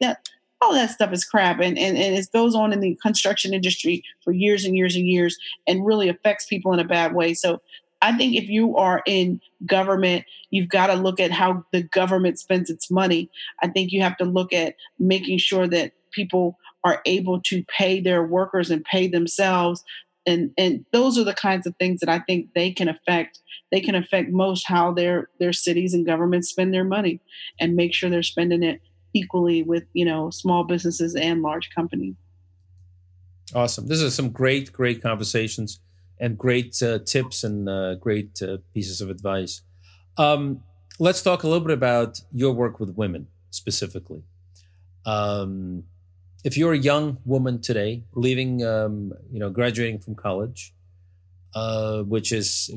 All 0.64 0.72
that 0.72 0.90
stuff 0.90 1.12
is 1.12 1.24
crap 1.24 1.60
and, 1.60 1.78
and, 1.78 1.96
and 1.96 2.16
it 2.16 2.28
goes 2.32 2.54
on 2.54 2.72
in 2.72 2.80
the 2.80 2.98
construction 3.02 3.52
industry 3.52 4.02
for 4.22 4.32
years 4.32 4.64
and 4.64 4.76
years 4.76 4.96
and 4.96 5.06
years 5.06 5.36
and 5.66 5.84
really 5.84 6.08
affects 6.08 6.46
people 6.46 6.72
in 6.72 6.80
a 6.80 6.84
bad 6.84 7.14
way. 7.14 7.34
So 7.34 7.60
I 8.00 8.16
think 8.16 8.34
if 8.34 8.48
you 8.48 8.76
are 8.76 9.02
in 9.06 9.40
government, 9.66 10.24
you've 10.50 10.68
got 10.68 10.88
to 10.88 10.94
look 10.94 11.20
at 11.20 11.30
how 11.30 11.64
the 11.72 11.82
government 11.82 12.38
spends 12.38 12.70
its 12.70 12.90
money. 12.90 13.30
I 13.62 13.68
think 13.68 13.92
you 13.92 14.02
have 14.02 14.16
to 14.18 14.24
look 14.24 14.52
at 14.52 14.74
making 14.98 15.38
sure 15.38 15.66
that 15.68 15.92
people 16.10 16.58
are 16.82 17.00
able 17.06 17.40
to 17.42 17.64
pay 17.64 18.00
their 18.00 18.22
workers 18.22 18.70
and 18.70 18.84
pay 18.84 19.06
themselves. 19.06 19.82
And 20.26 20.52
and 20.56 20.84
those 20.92 21.18
are 21.18 21.24
the 21.24 21.34
kinds 21.34 21.66
of 21.66 21.76
things 21.76 22.00
that 22.00 22.08
I 22.08 22.18
think 22.20 22.48
they 22.54 22.72
can 22.72 22.88
affect. 22.88 23.40
They 23.70 23.80
can 23.80 23.94
affect 23.94 24.30
most 24.30 24.66
how 24.66 24.92
their 24.92 25.28
their 25.38 25.52
cities 25.52 25.94
and 25.94 26.06
governments 26.06 26.48
spend 26.48 26.72
their 26.72 26.84
money 26.84 27.20
and 27.60 27.76
make 27.76 27.94
sure 27.94 28.10
they're 28.10 28.22
spending 28.22 28.62
it 28.62 28.80
equally 29.14 29.62
with 29.62 29.84
you 29.92 30.04
know 30.04 30.30
small 30.30 30.64
businesses 30.64 31.14
and 31.14 31.40
large 31.40 31.70
companies. 31.74 32.14
Awesome. 33.54 33.86
This 33.86 34.00
is 34.00 34.14
some 34.14 34.30
great 34.30 34.72
great 34.72 35.02
conversations 35.02 35.80
and 36.20 36.36
great 36.36 36.82
uh, 36.82 36.98
tips 36.98 37.44
and 37.44 37.68
uh, 37.68 37.94
great 37.94 38.42
uh, 38.42 38.58
pieces 38.72 39.00
of 39.00 39.10
advice. 39.10 39.62
Um, 40.16 40.62
let's 40.98 41.22
talk 41.22 41.42
a 41.42 41.48
little 41.48 41.66
bit 41.66 41.74
about 41.74 42.20
your 42.32 42.52
work 42.52 42.78
with 42.78 42.90
women 42.96 43.28
specifically. 43.50 44.22
Um, 45.06 45.84
if 46.44 46.56
you're 46.56 46.72
a 46.72 46.78
young 46.78 47.18
woman 47.24 47.60
today, 47.60 48.04
leaving, 48.12 48.64
um, 48.64 49.12
you 49.32 49.38
know, 49.38 49.50
graduating 49.50 50.00
from 50.00 50.14
college, 50.14 50.74
uh, 51.54 52.02
which 52.02 52.32
is 52.32 52.70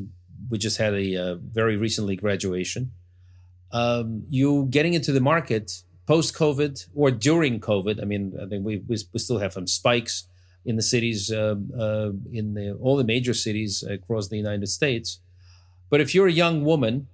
we 0.50 0.58
just 0.58 0.78
had 0.78 0.93
a 0.93 1.15
uh, 1.15 1.36
very 1.36 1.78
recently 1.78 2.15
graduation, 2.15 2.91
um, 3.71 4.23
you 4.30 4.67
getting 4.69 4.93
into 4.93 5.12
the 5.12 5.19
market 5.19 5.84
post 6.08 6.34
COVID 6.34 6.88
or 6.96 7.12
during 7.12 7.60
COVID. 7.60 8.02
I 8.02 8.06
mean, 8.06 8.34
I 8.41 8.48
think 8.48 8.65
we 8.65 8.78
we, 8.88 8.98
we 9.13 9.20
still 9.20 9.39
have 9.39 9.54
some 9.54 9.67
spikes 9.67 10.28
in 10.65 10.76
the 10.76 10.82
cities, 10.82 11.32
uh, 11.32 11.56
uh, 11.80 12.12
in 12.32 12.54
the, 12.54 12.74
all 12.82 12.98
the 12.98 13.04
major 13.04 13.34
cities 13.34 13.84
across 13.84 14.28
the 14.28 14.36
United 14.36 14.67
States. 14.67 15.20
But 15.89 16.02
if 16.02 16.13
you're 16.13 16.28
a 16.28 16.32
young 16.32 16.65
woman, 16.65 17.08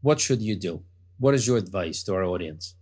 what 0.00 0.20
should 0.20 0.40
you 0.40 0.56
do? 0.56 0.82
What 1.18 1.34
is 1.34 1.46
your 1.46 1.58
advice 1.58 2.02
to 2.04 2.14
our 2.14 2.24
audience? 2.24 2.74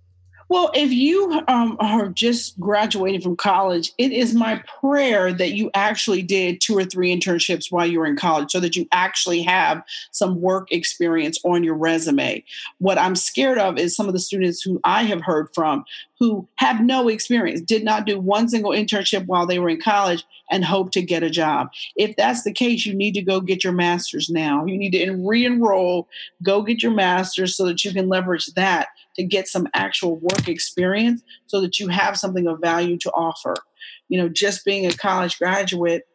Well, 0.51 0.73
if 0.75 0.91
you 0.91 1.45
um, 1.47 1.77
are 1.79 2.09
just 2.09 2.59
graduating 2.59 3.21
from 3.21 3.37
college, 3.37 3.93
it 3.99 4.11
is 4.11 4.35
my 4.35 4.61
prayer 4.81 5.33
that 5.33 5.53
you 5.53 5.71
actually 5.75 6.23
did 6.23 6.61
two 6.61 6.77
or 6.77 6.85
three 6.85 7.17
internships 7.17 7.71
while 7.71 7.87
you 7.87 8.01
were 8.01 8.07
in 8.07 8.17
college 8.17 8.51
so 8.51 8.59
that 8.59 8.75
you 8.75 8.89
actually 8.91 9.43
have 9.43 9.81
some 10.11 10.41
work 10.41 10.73
experience 10.73 11.39
on 11.45 11.63
your 11.63 11.77
resume. 11.77 12.43
What 12.79 12.99
I'm 12.99 13.15
scared 13.15 13.59
of 13.59 13.79
is 13.79 13.95
some 13.95 14.09
of 14.09 14.13
the 14.13 14.19
students 14.19 14.61
who 14.61 14.81
I 14.83 15.05
have 15.05 15.23
heard 15.23 15.51
from 15.55 15.85
who 16.21 16.47
have 16.57 16.83
no 16.83 17.09
experience, 17.09 17.63
did 17.63 17.83
not 17.83 18.05
do 18.05 18.21
one 18.21 18.47
single 18.49 18.73
internship 18.73 19.25
while 19.27 19.47
they 19.47 19.59
were 19.59 19.71
in 19.71 19.81
college 19.81 20.23
and 20.51 20.65
hope 20.65 20.91
to 20.93 21.01
get 21.01 21.23
a 21.23 21.31
job. 21.31 21.71
If 21.97 22.15
that's 22.17 22.43
the 22.43 22.53
case, 22.53 22.85
you 22.85 22.93
need 22.93 23.15
to 23.15 23.23
go 23.23 23.41
get 23.41 23.65
your 23.65 23.73
master's 23.73 24.29
now. 24.29 24.67
You 24.67 24.77
need 24.77 24.91
to 24.91 25.13
re 25.13 25.47
enroll, 25.47 26.09
go 26.43 26.61
get 26.61 26.83
your 26.83 26.93
master's 26.93 27.57
so 27.57 27.65
that 27.67 27.85
you 27.85 27.93
can 27.93 28.09
leverage 28.09 28.49
that 28.49 28.89
to 29.17 29.25
get 29.25 29.49
some 29.49 29.69
actual 29.75 30.17
work 30.17 30.49
experience 30.49 31.23
so 31.47 31.61
that 31.61 31.79
you 31.79 31.89
have 31.89 32.17
something 32.17 32.47
of 32.47 32.61
value 32.61 32.97
to 32.99 33.11
offer. 33.13 33.55
You 34.09 34.21
know, 34.21 34.29
just 34.29 34.65
being 34.65 34.87
a 34.87 34.93
college 34.93 35.39
graduate, 35.39 36.07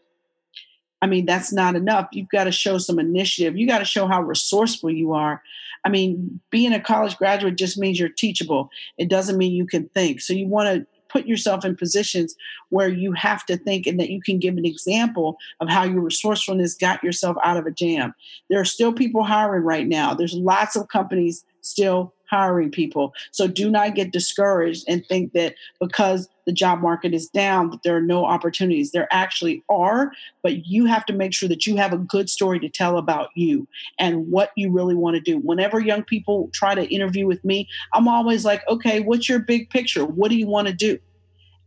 I 1.01 1.07
mean, 1.07 1.25
that's 1.25 1.53
not 1.53 1.75
enough. 1.75 2.07
You've 2.11 2.29
got 2.29 2.45
to 2.45 2.51
show 2.51 2.77
some 2.77 2.99
initiative. 2.99 3.57
You 3.57 3.67
got 3.67 3.79
to 3.79 3.85
show 3.85 4.07
how 4.07 4.21
resourceful 4.21 4.89
you 4.89 5.13
are. 5.13 5.41
I 5.83 5.89
mean, 5.89 6.39
being 6.49 6.73
a 6.73 6.79
college 6.79 7.15
graduate 7.17 7.57
just 7.57 7.77
means 7.77 7.99
you're 7.99 8.09
teachable. 8.09 8.69
It 8.97 9.07
doesn't 9.07 9.37
mean 9.37 9.53
you 9.53 9.67
can 9.67 9.87
think. 9.89 10.19
So 10.19 10.33
you 10.33 10.47
want 10.47 10.73
to 10.75 10.87
put 11.09 11.27
yourself 11.27 11.63
in 11.63 11.75
positions 11.75 12.35
where 12.69 12.89
you 12.89 13.11
have 13.11 13.45
to 13.45 13.55
think 13.55 13.85
and 13.85 13.99
that 13.99 14.09
you 14.09 14.19
can 14.19 14.39
give 14.39 14.57
an 14.57 14.65
example 14.65 15.37
of 15.59 15.69
how 15.69 15.83
your 15.83 16.01
resourcefulness 16.01 16.73
got 16.73 17.03
yourself 17.03 17.37
out 17.43 17.55
of 17.55 17.67
a 17.67 17.71
jam. 17.71 18.13
There 18.49 18.59
are 18.59 18.65
still 18.65 18.91
people 18.91 19.23
hiring 19.23 19.63
right 19.63 19.87
now. 19.87 20.13
There's 20.13 20.33
lots 20.33 20.75
of 20.75 20.87
companies 20.87 21.45
still 21.61 22.14
hiring 22.29 22.71
people. 22.71 23.13
So 23.31 23.47
do 23.47 23.69
not 23.69 23.95
get 23.95 24.11
discouraged 24.11 24.85
and 24.87 25.05
think 25.05 25.33
that 25.33 25.55
because 25.79 26.27
the 26.45 26.51
job 26.51 26.81
market 26.81 27.13
is 27.13 27.27
down 27.27 27.71
that 27.71 27.83
there 27.83 27.95
are 27.95 28.01
no 28.01 28.25
opportunities. 28.25 28.91
There 28.91 29.07
actually 29.11 29.63
are, 29.69 30.11
but 30.43 30.67
you 30.67 30.85
have 30.85 31.05
to 31.07 31.13
make 31.13 31.33
sure 31.33 31.49
that 31.49 31.65
you 31.65 31.75
have 31.75 31.93
a 31.93 31.97
good 31.97 32.29
story 32.29 32.59
to 32.59 32.69
tell 32.69 32.97
about 32.97 33.29
you 33.35 33.67
and 33.99 34.29
what 34.29 34.51
you 34.55 34.71
really 34.71 34.95
want 34.95 35.15
to 35.15 35.21
do. 35.21 35.39
Whenever 35.39 35.79
young 35.79 36.03
people 36.03 36.49
try 36.53 36.75
to 36.75 36.85
interview 36.93 37.25
with 37.25 37.43
me, 37.43 37.67
I'm 37.93 38.07
always 38.07 38.45
like, 38.45 38.67
"Okay, 38.69 38.99
what's 38.99 39.27
your 39.27 39.39
big 39.39 39.69
picture? 39.69 40.05
What 40.05 40.29
do 40.29 40.37
you 40.37 40.47
want 40.47 40.67
to 40.67 40.73
do?" 40.73 40.99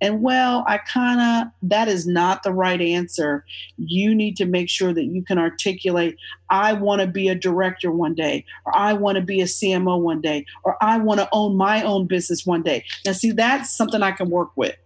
And 0.00 0.22
well, 0.22 0.64
I 0.66 0.78
kind 0.78 1.20
of, 1.20 1.52
that 1.68 1.88
is 1.88 2.06
not 2.06 2.42
the 2.42 2.52
right 2.52 2.80
answer. 2.80 3.44
You 3.76 4.14
need 4.14 4.36
to 4.36 4.46
make 4.46 4.68
sure 4.68 4.92
that 4.92 5.04
you 5.04 5.24
can 5.24 5.38
articulate, 5.38 6.16
I 6.50 6.72
want 6.72 7.00
to 7.00 7.06
be 7.06 7.28
a 7.28 7.34
director 7.34 7.90
one 7.90 8.14
day, 8.14 8.44
or 8.64 8.76
I 8.76 8.92
want 8.92 9.16
to 9.16 9.22
be 9.22 9.40
a 9.40 9.44
CMO 9.44 10.00
one 10.00 10.20
day, 10.20 10.46
or 10.62 10.76
I 10.82 10.98
want 10.98 11.20
to 11.20 11.28
own 11.32 11.56
my 11.56 11.82
own 11.82 12.06
business 12.06 12.46
one 12.46 12.62
day. 12.62 12.84
Now, 13.04 13.12
see, 13.12 13.32
that's 13.32 13.76
something 13.76 14.02
I 14.02 14.12
can 14.12 14.30
work 14.30 14.50
with. 14.56 14.76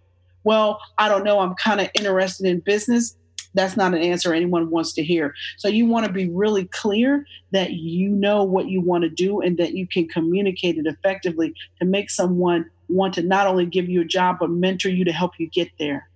Well, 0.44 0.80
I 0.98 1.08
don't 1.08 1.24
know, 1.24 1.40
I'm 1.40 1.54
kind 1.54 1.80
of 1.80 1.90
interested 1.94 2.46
in 2.46 2.60
business. 2.60 3.16
That's 3.54 3.76
not 3.76 3.94
an 3.94 4.00
answer 4.00 4.32
anyone 4.32 4.70
wants 4.70 4.92
to 4.94 5.04
hear. 5.04 5.34
So 5.56 5.68
you 5.68 5.86
want 5.86 6.06
to 6.06 6.12
be 6.12 6.28
really 6.28 6.64
clear 6.66 7.26
that 7.50 7.72
you 7.72 8.08
know 8.08 8.42
what 8.42 8.68
you 8.68 8.80
want 8.80 9.04
to 9.04 9.10
do 9.10 9.40
and 9.40 9.58
that 9.58 9.74
you 9.74 9.86
can 9.86 10.08
communicate 10.08 10.78
it 10.78 10.86
effectively 10.86 11.54
to 11.78 11.84
make 11.84 12.10
someone 12.10 12.70
want 12.88 13.14
to 13.14 13.22
not 13.22 13.46
only 13.46 13.66
give 13.66 13.88
you 13.88 14.00
a 14.02 14.04
job, 14.04 14.36
but 14.40 14.50
mentor 14.50 14.88
you 14.88 15.04
to 15.04 15.12
help 15.12 15.32
you 15.38 15.48
get 15.48 15.68
there. 15.78 16.08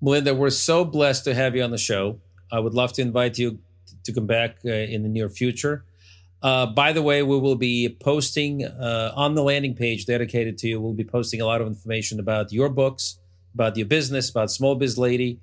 Melinda, 0.00 0.34
we're 0.34 0.50
so 0.50 0.84
blessed 0.84 1.24
to 1.24 1.34
have 1.34 1.56
you 1.56 1.62
on 1.62 1.70
the 1.70 1.78
show. 1.78 2.20
I 2.52 2.60
would 2.60 2.74
love 2.74 2.92
to 2.94 3.02
invite 3.02 3.38
you 3.38 3.58
to 4.04 4.12
come 4.12 4.26
back 4.26 4.58
uh, 4.64 4.70
in 4.70 5.02
the 5.02 5.08
near 5.08 5.28
future. 5.28 5.84
Uh, 6.42 6.66
by 6.66 6.92
the 6.92 7.02
way, 7.02 7.22
we 7.22 7.38
will 7.38 7.56
be 7.56 7.96
posting 8.00 8.64
uh, 8.64 9.12
on 9.16 9.34
the 9.34 9.42
landing 9.42 9.74
page 9.74 10.06
dedicated 10.06 10.58
to 10.58 10.68
you. 10.68 10.80
We'll 10.80 10.92
be 10.92 11.04
posting 11.04 11.40
a 11.40 11.46
lot 11.46 11.60
of 11.60 11.66
information 11.66 12.20
about 12.20 12.52
your 12.52 12.68
books, 12.68 13.18
about 13.56 13.76
your 13.76 13.86
business, 13.86 14.28
about 14.28 14.50
Small 14.50 14.74
Biz 14.74 14.98
Lady. 14.98 15.40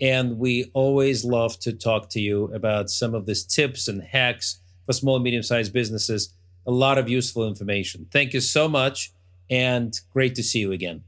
And 0.00 0.38
we 0.38 0.70
always 0.74 1.24
love 1.24 1.58
to 1.60 1.72
talk 1.72 2.10
to 2.10 2.20
you 2.20 2.52
about 2.52 2.90
some 2.90 3.14
of 3.14 3.24
these 3.24 3.42
tips 3.42 3.88
and 3.88 4.02
hacks 4.02 4.60
for 4.84 4.92
small 4.92 5.16
and 5.16 5.24
medium 5.24 5.42
sized 5.42 5.72
businesses 5.72 6.34
a 6.66 6.70
lot 6.70 6.98
of 6.98 7.08
useful 7.08 7.46
information. 7.46 8.06
Thank 8.10 8.32
you 8.32 8.40
so 8.40 8.68
much 8.68 9.12
and 9.50 9.98
great 10.12 10.34
to 10.36 10.42
see 10.42 10.60
you 10.60 10.72
again. 10.72 11.04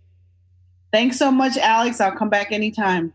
Thanks 0.92 1.18
so 1.18 1.30
much, 1.30 1.56
Alex. 1.58 2.00
I'll 2.00 2.12
come 2.12 2.28
back 2.28 2.52
anytime. 2.52 3.12